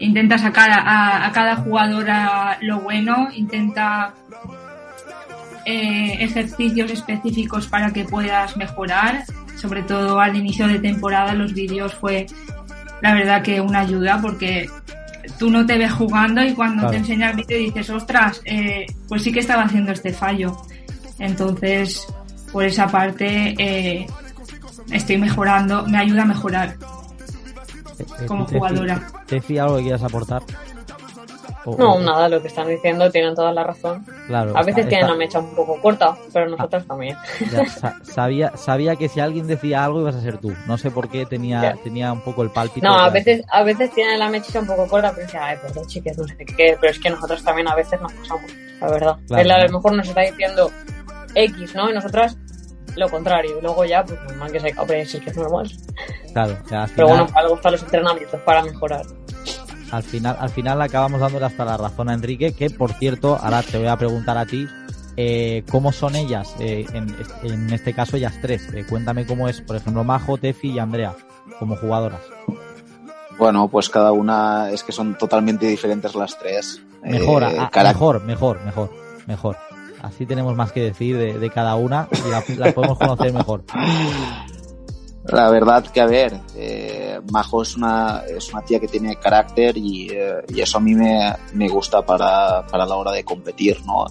[0.00, 4.12] intenta sacar a, cada jugador a lo bueno, intenta
[5.64, 9.24] eh, ejercicios específicos para que puedas mejorar,
[9.56, 12.26] sobre todo al inicio de temporada los vídeos fue
[13.00, 14.68] la verdad que una ayuda porque
[15.38, 16.90] tú no te ves jugando y cuando Claro.
[16.90, 20.56] te enseña el vídeo dices, ostras, eh, pues sí que estaba haciendo este fallo.
[21.18, 22.06] Entonces,
[22.52, 24.06] por esa parte, eh,
[24.90, 26.76] estoy mejorando, me ayuda a mejorar.
[27.98, 29.06] Eh, eh, Como jugadora.
[29.26, 30.42] Tefi, ¿algo que quieras aportar?
[31.64, 34.04] O- No, o- nada, lo que están diciendo tienen toda la razón.
[34.26, 37.16] Claro, A veces está- tienen está- la mecha un poco corta, pero nosotros también.
[37.52, 40.52] Ya, sa- sabía, sabía que si alguien decía algo ibas a ser tú.
[40.66, 41.74] No sé por qué tenía, Ya.
[41.82, 42.86] tenía un poco el pálpito.
[42.86, 45.86] No, a veces, a veces tienen la mecha un poco corta, pero dicen, ay, perdón,
[45.86, 49.16] chicas, no sé qué, pero es que nosotros también a veces nos pasamos, la verdad.
[49.28, 50.70] Claro, Él a lo mejor nos está diciendo
[51.34, 51.90] X, ¿no?
[51.90, 52.36] Y nosotras
[52.96, 53.58] lo contrario.
[53.58, 55.70] Y luego ya, pues normal que se si es que es normal.
[56.32, 59.02] Claro, al Pero bueno, para algo están los entrenamientos, para mejorar.
[59.92, 63.62] Al final, al final acabamos dándole hasta la razón a Enrique, que por cierto, ahora
[63.62, 64.66] te voy a preguntar a ti,
[65.16, 66.54] eh, ¿cómo son ellas?
[66.58, 68.68] Eh, en, en este caso ellas tres.
[68.74, 71.14] Eh, cuéntame cómo es, por ejemplo, Majo, Tefi y Andrea,
[71.58, 72.20] como jugadoras.
[73.38, 76.80] Bueno, pues cada una es que son totalmente diferentes las tres.
[77.02, 78.90] Mejor, Eh, a- mejor, mejor, mejor,
[79.26, 79.56] mejor.
[80.02, 83.64] Así tenemos más que decir de, de cada una y la, la podemos conocer mejor.
[85.24, 89.76] La verdad que, a ver, eh, Majo es una, es una tía que tiene carácter
[89.76, 93.78] y, eh, y eso a mí me, me gusta para, para la hora de competir,
[93.86, 94.06] ¿no?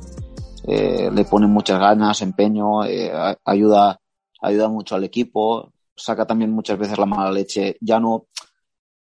[0.67, 3.11] Eh, le pone muchas ganas, empeño, eh,
[3.43, 3.99] ayuda,
[4.41, 8.27] ayuda mucho al equipo, saca también muchas veces la mala leche, ya no,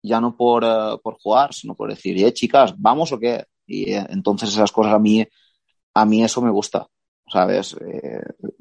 [0.01, 3.45] ya no por, eh, por jugar, sino por decir, eh, chicas, ¿vamos o qué?
[3.65, 5.25] Y eh, entonces esas cosas a mí,
[5.93, 6.87] a mí eso me gusta,
[7.31, 7.75] ¿sabes?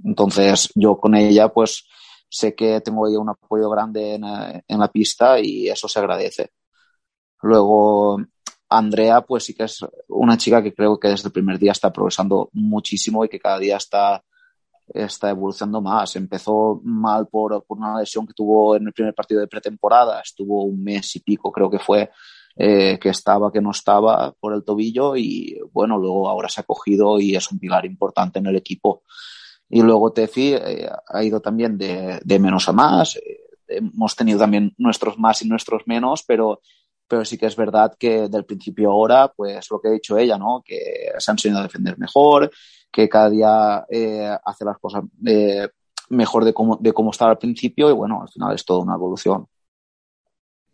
[0.05, 1.87] Entonces yo con ella, pues,
[2.37, 6.51] sé que tengo ya un apoyo grande en, en la pista y eso se agradece.
[7.42, 8.18] Luego,
[8.68, 11.92] Andrea, pues sí que es una chica que creo que desde el primer día está
[11.92, 14.22] progresando muchísimo y que cada día está,
[14.88, 16.16] está evolucionando más.
[16.16, 20.64] Empezó mal por, por una lesión que tuvo en el primer partido de pretemporada, estuvo
[20.64, 22.11] un mes y pico, creo que fue,
[22.57, 26.64] eh, que estaba, que no estaba por el tobillo y bueno, luego ahora se ha
[26.64, 29.03] cogido y es un pilar importante en el equipo.
[29.68, 33.16] Y luego Tefi eh, ha ido también de, de menos a más.
[33.16, 36.61] Eh, hemos tenido también nuestros más y nuestros menos, pero,
[37.09, 40.38] pero sí que es verdad que del principio ahora, pues lo que ha dicho ella,
[40.38, 40.62] ¿no?
[40.64, 42.50] Que se ha enseñado a defender mejor,
[42.90, 45.68] que cada día eh, hace las cosas eh,
[46.11, 48.94] mejor de cómo, de cómo estaba al principio y bueno, al final es toda una
[48.94, 49.46] evolución.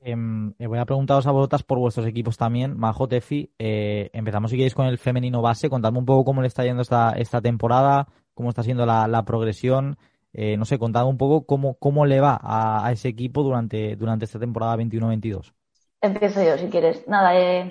[0.05, 2.77] Em, eh, voy a preguntaros a vosotras por vuestros equipos también.
[2.77, 5.71] Majo, Tefi, eh, empezamos si queréis con el femenino base.
[5.71, 9.25] Contadme un poco cómo le está yendo esta, esta temporada, cómo está siendo la, la
[9.25, 9.99] progresión.
[10.33, 13.97] Eh, no sé, contadme un poco cómo, cómo le va a, a ese equipo durante,
[13.97, 15.53] durante esta temporada 21-22.
[16.01, 17.07] Empiezo yo, si quieres.
[17.09, 17.69] Nada, eh,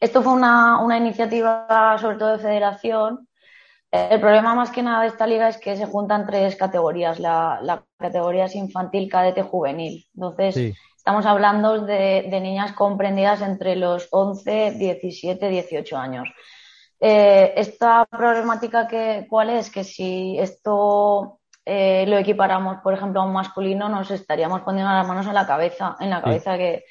[0.00, 3.28] esto fue una, una iniciativa sobre todo de federación.
[3.92, 7.20] El problema más que nada de esta liga es que se juntan tres categorías.
[7.20, 10.06] La, la categoría es infantil, cadete, juvenil.
[10.14, 10.78] Entonces, Sí.
[10.96, 16.28] estamos hablando de, de niñas comprendidas entre los 11, 17, 18 años.
[17.00, 19.70] Eh, esta problemática, que, ¿cuál es?
[19.70, 25.06] Que si esto eh, lo equiparamos, por ejemplo, a un masculino, nos estaríamos poniendo las
[25.06, 26.22] manos en la cabeza, en la Sí.
[26.24, 26.84] cabeza que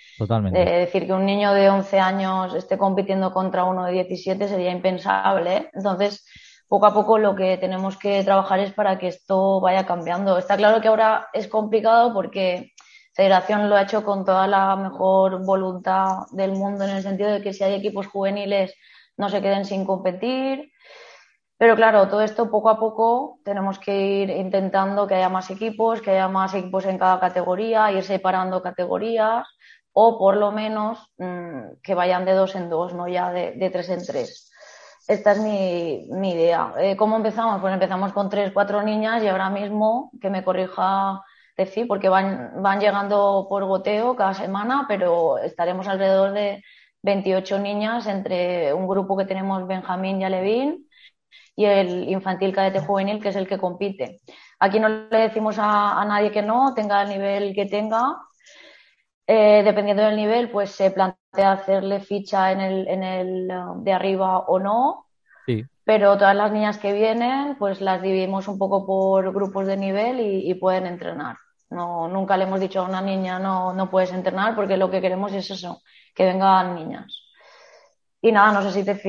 [0.58, 4.72] eh, decir que un niño de 11 años esté compitiendo contra uno de 17 sería
[4.72, 5.56] impensable.
[5.58, 5.70] ¿eh?
[5.74, 6.26] Entonces,
[6.68, 10.38] poco a poco lo que tenemos que trabajar es para que esto vaya cambiando.
[10.38, 12.74] Está claro que ahora es complicado porque
[13.14, 17.42] Federación lo ha hecho con toda la mejor voluntad del mundo en el sentido de
[17.42, 18.74] que si hay equipos juveniles
[19.18, 20.72] no se queden sin competir.
[21.58, 26.02] Pero claro, todo esto poco a poco tenemos que ir intentando que haya más equipos,
[26.02, 29.48] que haya más equipos en cada categoría, ir separando categorías
[29.94, 33.90] o por lo menos mm, que vayan de dos en dos, no ya de, tres
[33.90, 34.52] en tres.
[35.08, 36.74] Esta es mi, idea.
[36.78, 37.62] Eh, ¿Cómo empezamos?
[37.62, 41.22] Pues empezamos con tres, cuatro niñas y ahora mismo, que me corrija
[41.56, 46.62] decir, porque van, van llegando por goteo cada semana, pero estaremos alrededor de
[47.06, 50.90] 28 niñas entre un grupo que tenemos Benjamín y Alevín
[51.56, 54.22] y el infantil cadete juvenil, que es el que compite.
[54.60, 58.18] Aquí no le decimos a, nadie que no, tenga el nivel que tenga.
[59.28, 63.94] Eh, dependiendo del nivel, pues se plantea hacerle ficha en el, en el um, de
[63.94, 65.06] arriba o no.
[65.46, 65.64] Sí.
[65.84, 70.20] Pero todas las niñas que vienen, pues las dividimos un poco por grupos de nivel
[70.20, 71.38] y, pueden entrenar.
[71.70, 75.02] No, nunca le hemos dicho a una niña no, no puedes entrenar porque lo que
[75.02, 75.82] queremos es eso,
[76.16, 77.22] que vengan niñas.
[78.22, 79.00] Y nada, no sé si te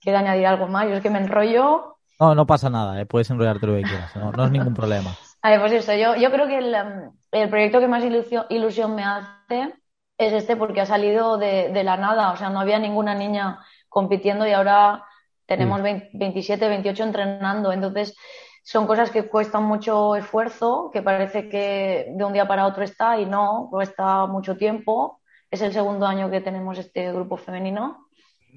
[0.00, 0.86] quiere añadir algo más.
[0.88, 1.96] Yo es que me enrollo.
[2.20, 3.06] No, no pasa nada, ¿eh?
[3.06, 5.10] puedes enrollarte lo que quieras, no, es ningún problema.
[5.42, 8.46] A ver, pues eso, yo, yo creo que el, um, el proyecto que más ilusión,
[8.48, 9.74] ilusión, me hace
[10.18, 13.60] es este porque ha salido de, de, la nada, o sea, no había ninguna niña
[13.88, 15.04] compitiendo y ahora
[15.46, 18.16] tenemos 27, 28 entrenando, entonces
[18.64, 23.20] son cosas que cuestan mucho esfuerzo, que parece que de un día para otro está
[23.20, 25.20] y no, cuesta mucho tiempo.
[25.50, 28.08] Es el segundo año que tenemos este grupo femenino.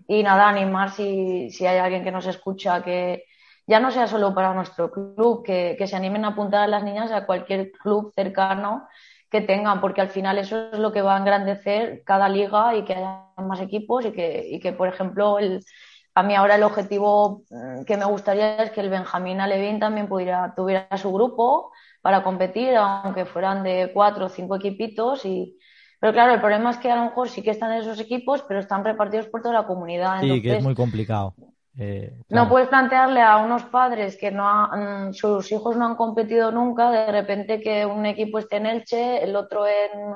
[0.08, 3.26] Y nada, animar si, si hay alguien que nos escucha que
[3.68, 6.84] ya no sea solo para nuestro club, que, que se animen a apuntar a las
[6.84, 8.88] niñas a cualquier club cercano
[9.30, 12.84] que tengan, porque al final eso es lo que va a engrandecer cada liga y
[12.84, 15.64] que haya más equipos y que, y que por ejemplo, el,
[16.16, 20.08] a mí ahora el objetivo mm, que me gustaría es que el Benjamín Alevín también
[20.08, 21.72] pudiera, tuviera su grupo
[22.02, 25.60] para competir, aunque fueran de cuatro o cinco equipitos y,
[26.00, 28.44] pero claro, el problema es que a lo mejor sí que están en esos equipos,
[28.48, 30.22] pero están repartidos por toda la comunidad.
[30.22, 31.36] Sí, que es muy complicado.
[31.78, 36.52] Eh, no puedes plantearle a unos padres que no mm, sus hijos no han competido
[36.52, 40.14] nunca, de repente que un equipo esté en Elche, el otro en,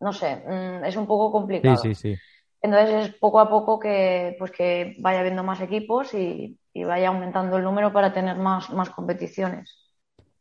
[0.00, 1.76] no sé, mm, es un poco complicado.
[1.76, 2.20] Sí, sí, sí.
[2.62, 7.08] Entonces es poco a poco que, pues que vaya habiendo más equipos y, y vaya
[7.08, 9.83] aumentando el número para tener más, más competiciones.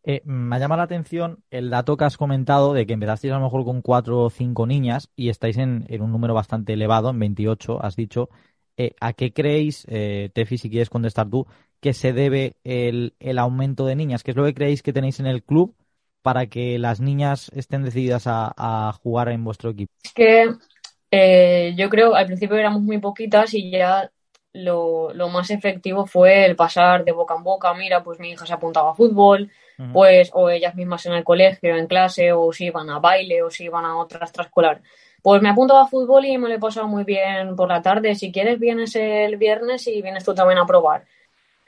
[0.05, 3.37] Eh, me ha llamado la atención el dato que has comentado de que empezasteis a
[3.37, 7.19] lo mejor con cuatro o cinco niñas y estáis en, un número bastante elevado, en
[7.19, 8.29] 28, has dicho.
[8.75, 11.47] Eh, ¿A qué creéis, eh, Tefi, si quieres contestar tú,
[11.79, 14.23] que se debe el, aumento de niñas?
[14.23, 15.73] ¿Qué es lo que creéis que tenéis en el club
[16.21, 19.93] para que las niñas estén decididas a, jugar en vuestro equipo?
[20.03, 24.11] Es que yo creo, al principio éramos muy poquitas y ya
[24.51, 28.45] lo, lo, más efectivo fue el pasar de boca en boca, mira, pues mi hija
[28.45, 29.51] se apuntaba a fútbol,
[29.91, 33.49] pues o ellas mismas en el colegio, en clase, o si iban a baile, o
[33.49, 34.81] si iban a otra extraescolar.
[35.21, 38.13] Pues me apunto a fútbol y me lo he pasado muy bien por la tarde.
[38.15, 41.05] Si quieres, vienes el viernes y vienes tú también a probar.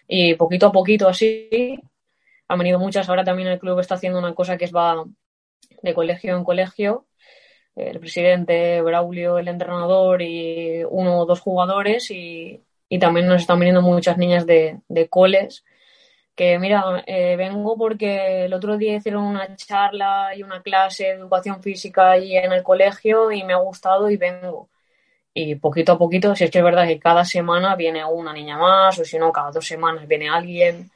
[0.07, 1.79] Y poquito a poquito así,
[2.47, 3.09] han venido muchas.
[3.09, 5.03] Ahora también el club está haciendo una cosa que es va
[5.81, 7.05] de colegio en colegio.
[7.75, 12.11] El presidente, Braulio, el entrenador y uno o dos jugadores.
[12.11, 15.63] Y, y también nos están viniendo muchas niñas de, de coles
[16.35, 21.09] que mira, eh, vengo porque el otro día hicieron una charla y una clase de
[21.11, 24.69] educación física ahí en el colegio y me ha gustado y vengo.
[25.33, 28.57] Y poquito a poquito, si es que es verdad que cada semana viene una niña
[28.57, 30.91] más, o si no, cada dos semanas viene alguien.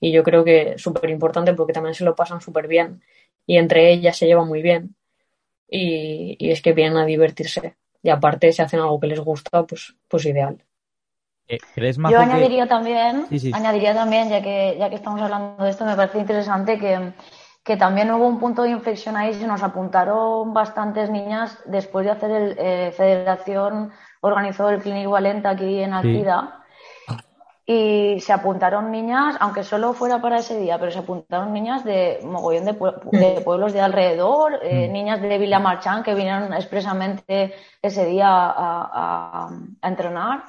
[0.00, 3.02] Y yo creo que es súper importante porque también se lo pasan súper bien.
[3.46, 4.96] Y entre ellas se llevan muy bien.
[5.68, 7.76] Y, y es que vienen a divertirse.
[8.02, 10.58] Y aparte, si hacen algo que les gusta, pues, pues ideal.
[11.46, 15.94] Eh, Yo añadiría también, añadiría también, ya que, ya que estamos hablando de esto, me
[15.94, 17.12] parece interesante que,
[17.62, 22.12] que también hubo un punto de inflexión ahí, se nos apuntaron bastantes niñas después de
[22.12, 26.60] hacer el eh, Federación, organizó el Clinic Valenta aquí en Alcida.
[27.66, 32.20] Y se apuntaron niñas, aunque solo fuera para ese día, pero se apuntaron niñas de
[32.22, 33.42] mogollón de, mm.
[33.42, 34.92] pueblos de alrededor, eh, mm.
[34.92, 39.48] niñas de Villa Marchán que vinieron expresamente ese día a,
[39.80, 40.44] a entrenar.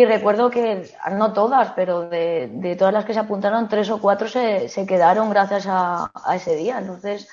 [0.00, 4.28] Y recuerdo que, no todas, pero de, todas las que se apuntaron, tres o cuatro
[4.28, 6.78] se, quedaron gracias a, ese día.
[6.78, 7.28] Entonces,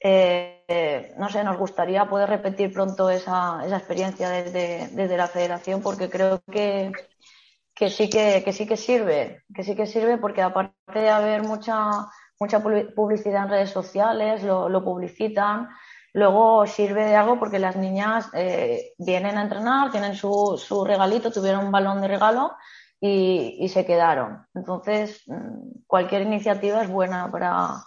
[0.00, 5.80] eh, no sé, nos gustaría poder repetir pronto esa, esa experiencia desde, desde la federación
[5.80, 6.90] porque creo que,
[7.72, 11.44] que, sí que, que sí que sirve, que sí que sirve porque aparte de haber
[11.44, 12.08] mucha,
[12.40, 15.68] mucha publicidad en redes sociales, lo publicitan,
[16.18, 21.66] Luego sirve de algo porque las niñas eh, vienen a entrenar, tienen su, regalito, tuvieron
[21.66, 22.56] un balón de regalo
[23.00, 24.44] y, se quedaron.
[24.52, 27.84] Entonces, mm, cualquier iniciativa es buena para,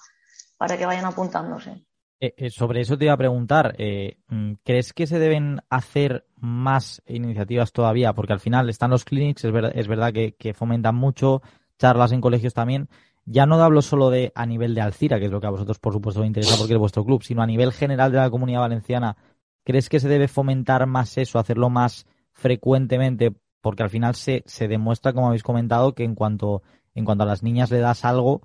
[0.58, 1.84] para que vayan apuntándose.
[2.22, 7.02] Eh, eh, sobre eso te iba a preguntar, mm, ¿crees que se deben hacer más
[7.08, 8.14] iniciativas todavía?
[8.14, 11.42] Porque al final están los clinics, es, es verdad que fomentan mucho,
[11.78, 12.88] charlas en colegios también,
[13.26, 15.80] ya no hablo solo de a nivel de Alcira, que es lo que a vosotros
[15.80, 18.62] por supuesto os interesa porque es vuestro club, sino a nivel general de la comunidad
[18.62, 19.18] valenciana,
[19.64, 23.34] ¿crees que se debe fomentar más eso, hacerlo más frecuentemente?
[23.62, 26.64] Porque al final se, se demuestra, como habéis comentado, que en cuanto,
[26.96, 28.42] en cuanto a las niñas le das algo,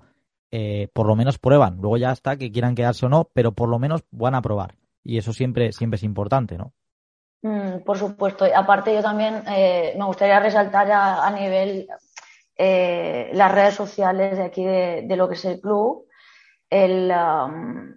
[0.51, 1.77] eh, por lo menos prueban.
[1.81, 4.75] Luego ya está, que quieran quedarse o no, pero por lo menos van a probar.
[5.03, 6.73] Y eso siempre, siempre es importante, ¿no?
[7.41, 8.45] Mm, por supuesto.
[8.55, 11.87] Aparte, yo también eh, me gustaría resaltar a, nivel
[12.57, 16.07] eh, las redes sociales de aquí de, lo que es el club,
[16.69, 17.95] el, um,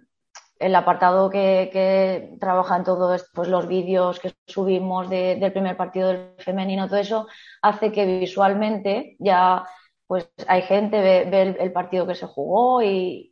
[0.59, 5.75] el apartado que, que, trabaja en todo esto, pues los vídeos que subimos del primer
[5.77, 7.27] partido del femenino, todo eso
[7.61, 9.65] hace que visualmente ya
[10.11, 13.31] pues hay gente, ve, el, partido que se jugó y,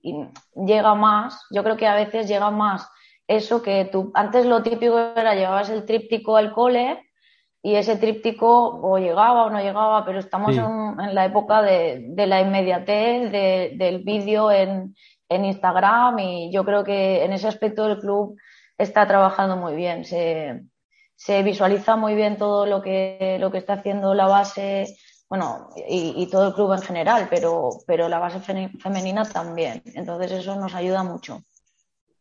[0.56, 1.46] llega más.
[1.52, 2.90] Yo creo que a veces llega más
[3.28, 7.09] eso que tú, antes lo típico era llevabas el tríptico al cole
[7.62, 12.42] y ese tríptico o llegaba o no llegaba, pero estamos en, la época de, la
[12.42, 14.96] inmediatez, del vídeo en,
[15.32, 18.36] Instagram y yo creo que en ese aspecto el club
[18.78, 20.04] está trabajando muy bien.
[20.04, 20.64] Se,
[21.16, 24.88] se visualiza muy bien todo lo que, lo que está haciendo la base
[25.30, 29.84] bueno, y, todo el club en general, pero, pero la base femenina también.
[29.94, 31.44] Entonces eso nos ayuda mucho.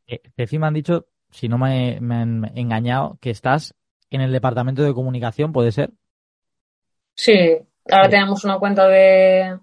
[0.06, 0.20] Eh,
[0.58, 3.74] me han dicho, si no me, han engañado, que estás
[4.10, 5.90] en el departamento de comunicación, ¿puede ser?
[7.14, 7.58] Sí,
[7.90, 9.58] ahora tenemos una cuenta de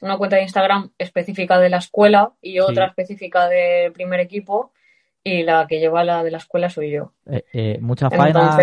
[0.00, 4.72] una cuenta de Instagram específica de la escuela y otra específica del primer equipo
[5.22, 7.12] y la que lleva la de la escuela soy yo.
[7.26, 8.56] Eh, eh, mucha faena.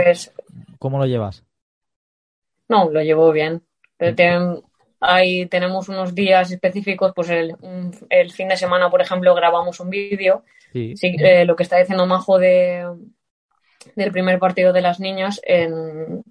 [0.80, 1.44] ¿Cómo lo llevas?
[2.68, 3.62] No, lo llevo bien.
[5.00, 7.56] ahí tenemos unos días específicos, pues el,
[8.10, 10.44] el, fin de semana, por ejemplo, grabamos un vídeo.
[10.74, 10.96] Sí.
[11.02, 12.84] Eh, lo que está diciendo Majo de,
[13.96, 16.24] del primer partido de las niñas en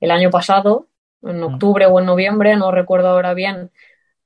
[0.00, 0.88] el año pasado,
[1.22, 1.44] en mm.
[1.44, 3.70] octubre o en noviembre, no recuerdo ahora bien,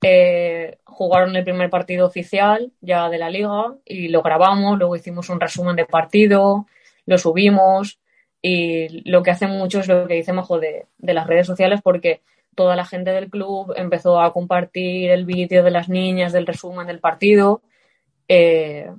[0.02, 5.28] eh, jugaron el primer partido oficial ya de la liga y lo grabamos, luego hicimos
[5.30, 6.66] un resumen de partido,
[7.06, 8.00] lo subimos
[8.40, 11.80] y lo que hace mucho es lo que dice Majo de, de las redes sociales
[11.82, 12.22] porque
[12.54, 16.86] toda la gente del club empezó a compartir el vídeo de las niñas del resumen
[16.86, 17.62] del partido.
[18.28, 18.90] Eh,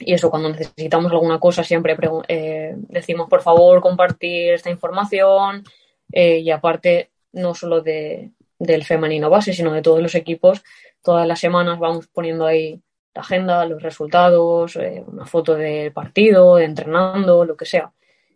[0.00, 1.96] y eso, cuando necesitamos alguna cosa, siempre
[2.28, 5.64] eh, decimos, por favor, compartir esta información.
[6.12, 10.62] Eh, y aparte, no solo de, del femenino base, sino de todos los equipos,
[11.02, 12.80] todas las semanas vamos poniendo ahí
[13.14, 17.92] la agenda, los resultados, una foto del partido, de entrenando, lo que sea.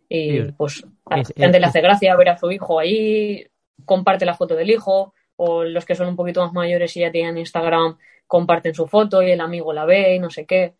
[0.08, 3.46] Y pues a la gente le hace gracia ver a su hijo ahí,
[3.84, 7.10] comparte la foto del hijo, o los que son un poquito más mayores y ya
[7.10, 7.96] tienen Instagram,
[8.26, 10.74] comparten su foto y el amigo la ve y no sé qué.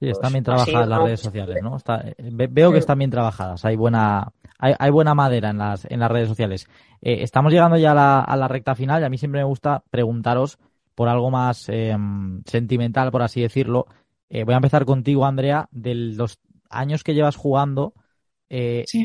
[0.00, 1.76] Sí, están bien pues trabajadas las redes sociales, ¿no?
[1.76, 6.10] Eh, veo que están bien trabajadas, hay buena, hay, buena madera en las, en las
[6.10, 6.66] redes sociales.
[7.02, 10.58] Eh, estamos llegando ya a la, recta final y a mí siempre me gusta preguntaros
[10.94, 13.86] por algo más em, sentimental, por así decirlo.
[14.30, 16.38] Eh, voy a empezar contigo, Andrea, de los
[16.70, 17.92] años que llevas jugando,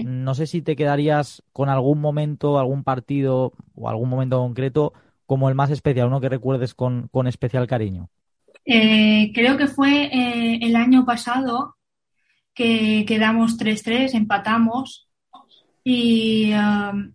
[0.06, 4.94] no sé si te quedarías con algún momento, algún partido o algún momento concreto
[5.26, 8.10] como el más especial, uno que recuerdes con, especial cariño.
[8.66, 11.76] Eh, creo que fue eh, el año pasado
[12.54, 15.10] que quedamos 3-3, empatamos
[15.84, 17.14] y um,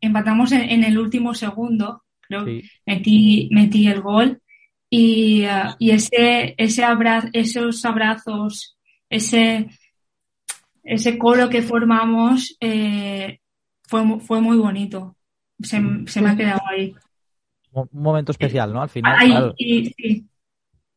[0.00, 2.44] empatamos en, el último segundo, creo.
[2.84, 4.42] Metí, metí el gol
[4.90, 6.84] y, uh, y ese, ese
[7.32, 8.76] esos abrazos,
[9.08, 9.68] ese
[10.82, 13.38] ese coro que formamos eh,
[13.82, 15.16] fue, fue muy bonito.
[15.60, 16.94] Se, se, me ha quedado ahí.
[17.72, 18.82] Un momento especial, ¿no?
[18.82, 19.54] Al final.
[19.56, 20.26] sí,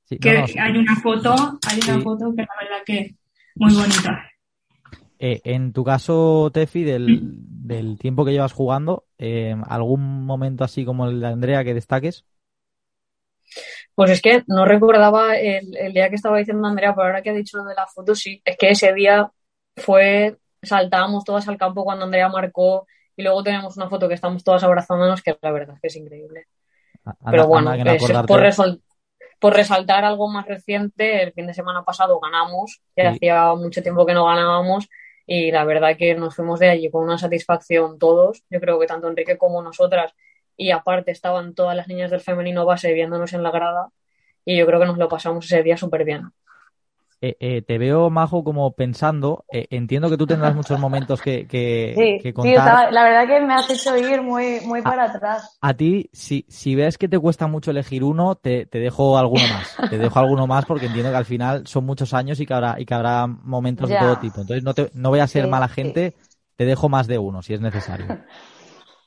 [0.03, 0.17] sí.
[0.23, 1.33] hay una foto,
[1.67, 3.15] hay una foto que la verdad que
[3.55, 4.29] muy bonita.
[5.19, 10.83] Eh, en tu caso, Tefi, del, del, tiempo que llevas jugando, eh, ¿algún momento así
[10.83, 12.25] como el de Andrea que destaques?
[13.95, 17.29] Pues es que no recordaba el, el, día que estaba diciendo Andrea, pero ahora que
[17.29, 19.31] ha dicho lo de la foto, sí, es que ese día
[19.77, 24.43] fue, saltábamos todas al campo cuando Andrea marcó y luego tenemos una foto que estamos
[24.43, 26.47] todas abrazándonos que la verdad que es increíble.
[27.29, 27.71] Pero bueno,
[28.27, 28.45] por,
[29.49, 34.13] resaltar algo más reciente, el fin de semana pasado ganamos, que hacía mucho tiempo que
[34.13, 34.87] no ganábamos
[35.25, 38.87] y la verdad que nos fuimos de allí con una satisfacción todos, yo creo que
[38.87, 40.13] tanto Enrique como nosotras
[40.57, 43.89] y aparte estaban todas las niñas del femenino base viéndonos en la grada
[44.45, 46.31] y yo creo que nos lo pasamos ese día súper bien.
[47.25, 49.45] Eh, eh, te veo, Majo, como pensando.
[49.49, 52.89] Eh, entiendo que tú tendrás muchos momentos que, que, contar.
[52.89, 55.57] Sí, la verdad que me has hecho ir muy, muy para atrás.
[55.61, 59.47] A ti, si, si ves que te cuesta mucho elegir uno, te, te dejo alguno
[59.47, 59.77] más.
[59.89, 62.75] te dejo alguno más porque entiendo que al final son muchos años y que habrá,
[62.77, 64.41] y que habrá momentos de todo tipo.
[64.41, 66.15] Entonces no, te, no voy a ser mala gente,
[66.57, 68.05] te dejo más de uno si es necesario.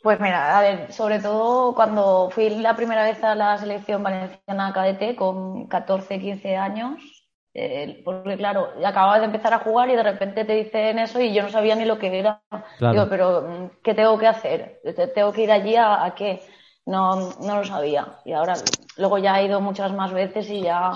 [0.02, 4.72] Pues mira, a ver, sobre todo cuando fui la primera vez a la selección valenciana
[4.72, 7.15] cadete con 14, 15 años,
[7.58, 11.32] Eh, porque claro, acababa de empezar a jugar y de repente te dicen eso y
[11.32, 12.42] yo no sabía ni lo que era.
[12.90, 14.80] Digo, pero mm, ¿qué tengo que hacer?
[15.14, 16.42] ¿Tengo que ir allí a, a qué?
[16.84, 18.18] No, no lo sabía.
[18.26, 18.62] Y ahora,
[18.96, 20.92] luego ya he ido muchas más veces y ya.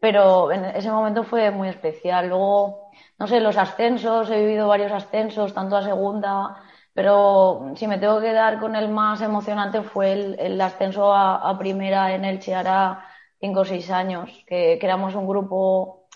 [0.00, 2.28] Pero en ese momento fue muy especial.
[2.28, 6.56] Luego, no sé, los ascensos, he vivido varios ascensos, tanto a segunda,
[6.94, 11.36] pero si me tengo que dar con el más emocionante fue el, el ascenso a,
[11.48, 13.04] a primera en el Chiara
[13.40, 16.06] cinco o seis años, que, que, éramos un grupo,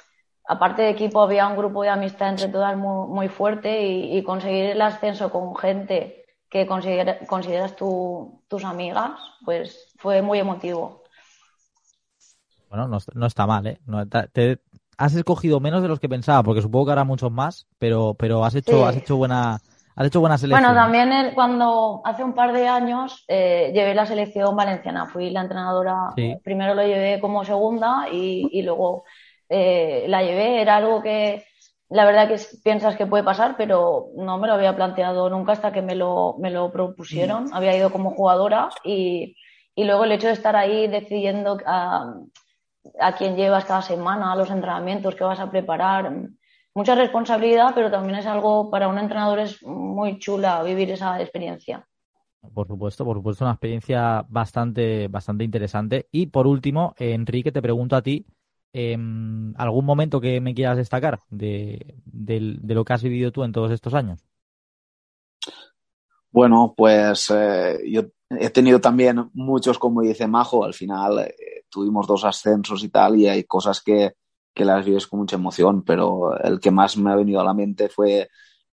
[0.46, 4.22] aparte de equipo, había un grupo de amistad entre todas muy, muy fuerte y, y,
[4.22, 11.02] conseguir el ascenso con gente que considera, consideras tu, tus amigas, pues fue muy emotivo.
[12.68, 13.78] Bueno, no, no está mal, ¿eh?
[13.86, 14.60] No, te,
[14.96, 18.44] has escogido menos de los que pensaba, porque supongo que hará muchos más, pero, pero
[18.44, 18.82] has hecho, sí.
[18.82, 19.60] has hecho buena
[19.96, 20.62] Has hecho buena selección.
[20.62, 25.30] Bueno, también el, cuando hace un par de años eh, llevé la selección valenciana, fui
[25.30, 26.36] la entrenadora, sí.
[26.42, 29.04] primero lo llevé como segunda y, y luego
[29.48, 31.44] eh, la llevé, era algo que
[31.90, 35.72] la verdad que piensas que puede pasar, pero no me lo había planteado nunca hasta
[35.72, 37.54] que me lo, me lo propusieron, mm.
[37.54, 39.36] había ido como jugadora y,
[39.76, 42.14] y, luego el hecho de estar ahí decidiendo a,
[42.98, 46.10] a quién llevas cada semana, los entrenamientos que vas a preparar,
[46.74, 51.86] mucha responsabilidad, pero también es algo para un entrenador es muy chula vivir esa experiencia.
[52.52, 56.08] Por supuesto, por supuesto, una experiencia bastante, bastante interesante.
[56.10, 58.26] Y por último, Enrique, te pregunto a ti,
[58.72, 58.98] eh,
[59.56, 63.52] ¿algún momento que me quieras destacar de, de, de, lo que has vivido tú en
[63.52, 64.26] todos estos años?
[66.30, 72.08] Bueno, pues eh, yo he tenido también muchos, como dice Majo, al final eh, tuvimos
[72.08, 74.14] dos ascensos y tal, y hay cosas que,
[74.54, 77.54] que las vives con mucha emoción, pero el que más me ha venido a la
[77.54, 78.28] mente fue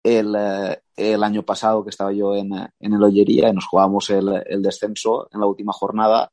[0.02, 4.10] el, eh, el año pasado que estaba yo en, en el Ollería y nos jugábamos
[4.10, 6.32] el, el, descenso en la última jornada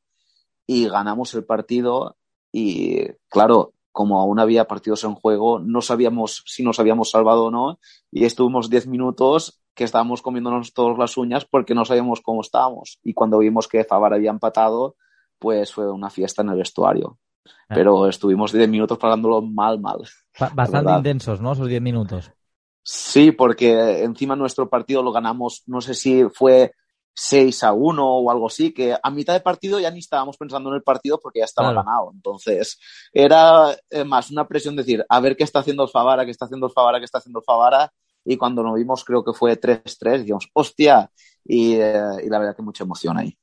[0.66, 2.16] y ganamos el partido.
[2.52, 7.50] Y claro, como aún había partidos en juego, no sabíamos si nos habíamos salvado o
[7.50, 7.78] no
[8.10, 12.98] y estuvimos 10 minutos que estábamos comiéndonos todas las uñas porque no sabíamos cómo estábamos.
[13.02, 14.96] Y cuando vimos que Favar había empatado,
[15.38, 17.18] pues fue una fiesta en el vestuario
[17.68, 19.98] pero estuvimos 10 minutos pagándolo mal, mal.
[20.54, 21.52] Bastante intensos, ¿no?
[21.52, 22.30] Esos 10 minutos.
[22.82, 26.72] Sí, porque encima nuestro partido lo ganamos, no sé si fue
[27.14, 30.68] 6 a 1 o algo así, que a mitad de partido ya ni estábamos pensando
[30.68, 31.84] en el partido porque ya estaba claro.
[31.84, 32.10] ganado.
[32.14, 32.78] Entonces,
[33.12, 36.44] era eh, más una presión decir, a ver qué está haciendo el Favara, qué está
[36.44, 37.90] haciendo el Favara, qué está haciendo el Favara.
[38.24, 41.10] Y cuando nos vimos, creo que fue 3-3, digamos, hostia.
[41.44, 43.36] Y, eh, y la verdad que mucha emoción ahí.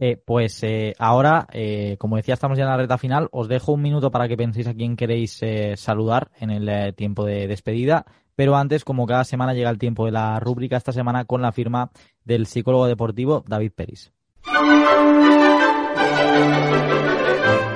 [0.00, 3.28] Eh, pues eh, ahora, eh, como decía, estamos ya en la reta final.
[3.32, 6.92] Os dejo un minuto para que penséis a quién queréis eh, saludar en el eh,
[6.92, 8.06] tiempo de despedida.
[8.36, 11.50] Pero antes, como cada semana, llega el tiempo de la rúbrica esta semana con la
[11.50, 11.90] firma
[12.24, 14.12] del psicólogo deportivo David Peris.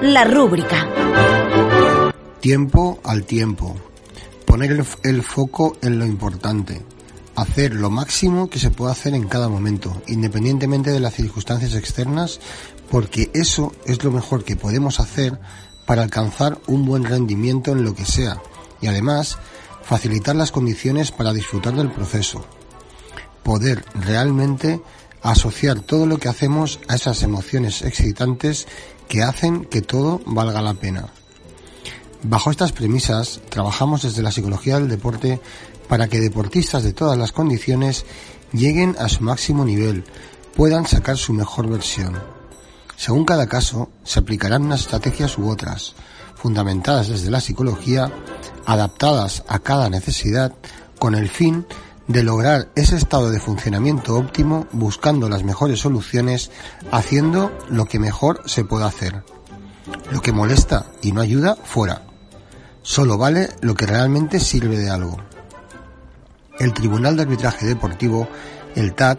[0.02, 0.86] La rúbrica.
[2.38, 3.74] Tiempo al tiempo.
[4.46, 6.82] Poner el, el foco en lo importante
[7.36, 12.40] hacer lo máximo que se pueda hacer en cada momento, independientemente de las circunstancias externas,
[12.90, 15.38] porque eso es lo mejor que podemos hacer
[15.86, 18.40] para alcanzar un buen rendimiento en lo que sea
[18.80, 19.38] y además
[19.82, 22.44] facilitar las condiciones para disfrutar del proceso.
[23.42, 24.80] Poder realmente
[25.22, 28.66] asociar todo lo que hacemos a esas emociones excitantes
[29.08, 31.08] que hacen que todo valga la pena.
[32.24, 35.40] Bajo estas premisas, trabajamos desde la psicología del deporte
[35.92, 38.06] para que deportistas de todas las condiciones
[38.54, 40.04] lleguen a su máximo nivel,
[40.56, 42.18] puedan sacar su mejor versión.
[42.96, 45.92] Según cada caso, se aplicarán unas estrategias u otras,
[46.34, 48.10] fundamentadas desde la psicología,
[48.64, 50.54] adaptadas a cada necesidad,
[50.98, 51.66] con el fin
[52.08, 56.50] de lograr ese estado de funcionamiento óptimo buscando las mejores soluciones,
[56.90, 59.24] haciendo lo que mejor se pueda hacer.
[60.10, 62.06] Lo que molesta y no ayuda, fuera.
[62.80, 65.18] Solo vale lo que realmente sirve de algo
[66.62, 68.28] el Tribunal de Arbitraje Deportivo,
[68.76, 69.18] el TAT,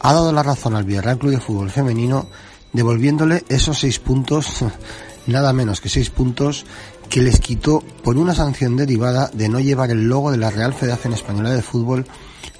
[0.00, 2.26] ha dado la razón al Villarreal Club de Fútbol Femenino
[2.72, 4.64] devolviéndole esos seis puntos,
[5.26, 6.66] nada menos que seis puntos,
[7.08, 10.74] que les quitó por una sanción derivada de no llevar el logo de la Real
[10.74, 12.06] Federación Española de Fútbol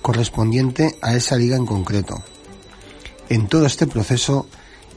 [0.00, 2.22] correspondiente a esa liga en concreto.
[3.28, 4.46] En todo este proceso,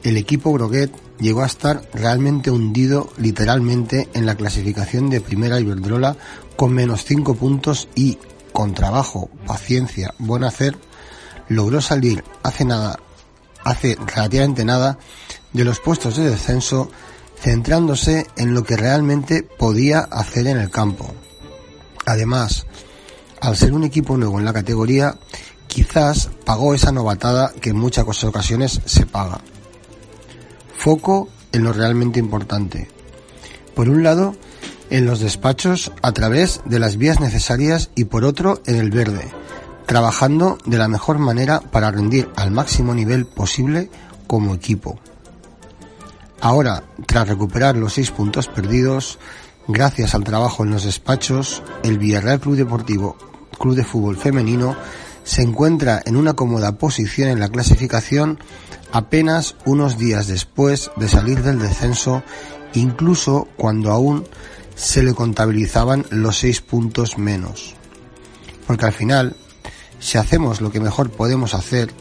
[0.03, 6.17] el equipo Broguet llegó a estar realmente hundido literalmente en la clasificación de primera Iberdrola
[6.55, 8.17] con menos cinco puntos y
[8.54, 10.78] con trabajo, paciencia, buen hacer,
[11.49, 12.99] logró salir hace nada,
[13.64, 14.97] hace relativamente nada,
[15.51, 16.89] de los puestos de descenso,
[17.39, 21.14] centrándose en lo que realmente podía hacer en el campo.
[22.06, 22.66] Además,
[23.41, 25.18] al ser un equipo nuevo en la categoría,
[25.68, 29.41] quizás pagó esa novatada que en muchas ocasiones se paga.
[30.78, 32.89] Foco en lo realmente importante.
[33.76, 34.36] Por un lado,
[34.89, 39.31] en los despachos a través de las vías necesarias y por otro en el verde,
[39.86, 43.89] trabajando de la mejor manera para rendir al máximo nivel posible
[44.27, 44.99] como equipo.
[46.41, 49.19] Ahora, tras recuperar los seis puntos perdidos,
[49.67, 53.17] gracias al trabajo en los despachos, el Villarreal Club Deportivo
[53.57, 54.75] Club de Fútbol Femenino
[55.23, 58.39] se encuentra en una cómoda posición en la clasificación
[58.91, 62.23] apenas unos días después de salir del descenso,
[62.73, 64.25] incluso cuando aún
[64.76, 67.76] se le contabilizaban los seis puntos menos.
[68.67, 69.36] Porque al final,
[69.99, 71.93] si hacemos lo que mejor podemos hacer,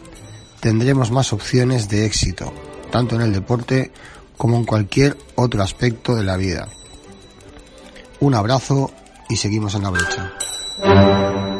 [0.60, 2.52] tendremos más opciones de éxito,
[2.90, 3.92] tanto en el deporte
[4.36, 6.68] como en cualquier otro aspecto de la vida.
[8.20, 8.92] Un abrazo
[9.28, 11.51] y seguimos en la brecha.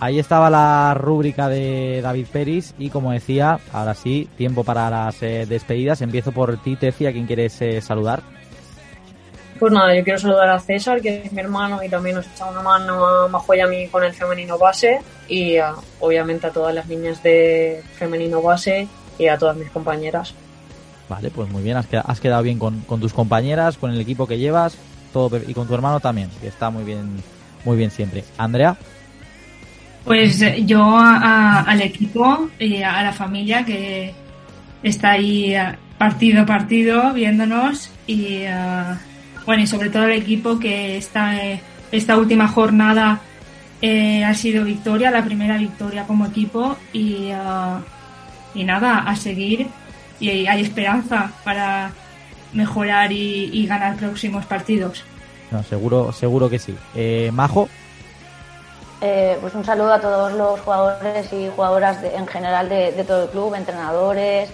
[0.00, 5.20] Ahí estaba la rúbrica de David Peris y como decía, ahora sí, tiempo para las
[5.22, 6.02] eh, despedidas.
[6.02, 8.22] Empiezo por ti, Tefi, a quien quieres eh, saludar.
[9.58, 12.46] Pues nada, yo quiero saludar a César, que es mi hermano y también nos echa
[12.46, 15.56] una mano a Majo y a mí con el femenino base y
[15.98, 18.86] obviamente a todas las niñas de femenino base
[19.18, 20.32] y a todas mis compañeras.
[21.08, 24.76] Vale, pues muy bien, has quedado, bien con, tus compañeras, con el equipo que llevas
[25.12, 27.20] todo y con tu hermano también, que está muy bien,
[27.64, 28.22] muy bien siempre.
[28.36, 28.76] Andrea.
[30.08, 34.14] Pues eh, yo al equipo y a la familia que
[34.82, 38.94] está ahí eh, partido a partido viéndonos y eh,
[39.44, 41.34] bueno y sobre todo el equipo que esta,
[41.92, 43.20] esta última jornada
[43.82, 47.28] ha sido victoria, la primera victoria como equipo y,
[48.54, 49.66] y nada, a seguir
[50.18, 51.92] y hay esperanza para
[52.54, 55.04] mejorar y, ganar próximos partidos.
[55.50, 56.74] No, seguro, seguro que sí.
[57.30, 57.68] Majo.
[59.00, 63.28] Eh, pues un saludo a todos los jugadores y jugadoras en general de, todo el
[63.30, 64.50] club, entrenadores,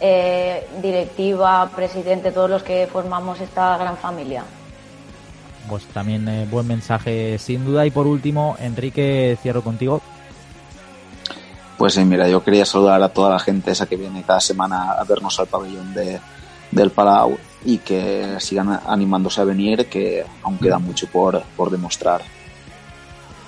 [0.00, 4.44] eh, directiva, presidente, todos los que formamos esta gran familia.
[5.68, 7.84] Pues también eh, buen mensaje sin duda.
[7.84, 10.00] Y por último, Enrique, cierro contigo.
[11.76, 15.04] Pues mira, yo quería saludar a toda la gente esa que viene cada semana a
[15.04, 16.20] vernos al pabellón de,
[16.70, 22.20] del Palau y que sigan animándose a venir, que aún queda mucho por, por demostrar.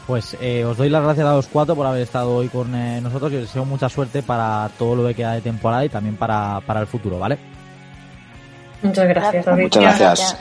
[0.06, 3.00] Pues eh, os doy las gracias a los cuatro por haber estado hoy con eh,
[3.00, 6.16] nosotros y os deseo mucha suerte para todo lo que queda de temporada y también
[6.16, 7.38] para, el futuro, ¿vale?
[8.82, 9.62] Muchas gracias, David.
[9.64, 10.36] Muchas gracias.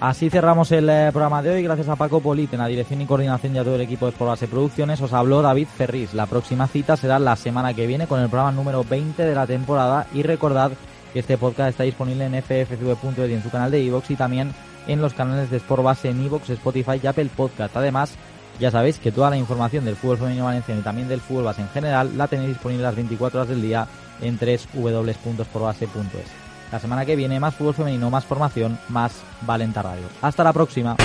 [0.00, 1.62] Así cerramos el eh, programa de hoy.
[1.62, 4.10] Gracias a Paco Polit en la dirección y coordinación y a todo el equipo de
[4.10, 5.00] Sport Producciones.
[5.00, 6.12] Os habló David Ferris.
[6.12, 9.46] La próxima cita será la semana que viene con el programa número 20 de la
[9.46, 10.06] temporada.
[10.12, 10.72] Y recordad
[11.12, 14.52] que este podcast está disponible en ffcv.es y en su canal de iVoox y también
[14.88, 17.76] en los canales de Sport Base en iVoox, Spotify y Apple Podcast.
[17.76, 18.14] Además,
[18.58, 21.62] ya sabéis que toda la información del fútbol femenino valenciano y también del fútbol base
[21.62, 23.86] en general la tenéis disponible las 24 horas del día
[24.20, 26.44] en www.sportbase.es.
[26.72, 30.06] La semana que viene más fútbol femenino, más formación, más Valenta Radio.
[30.22, 30.96] Hasta la próxima.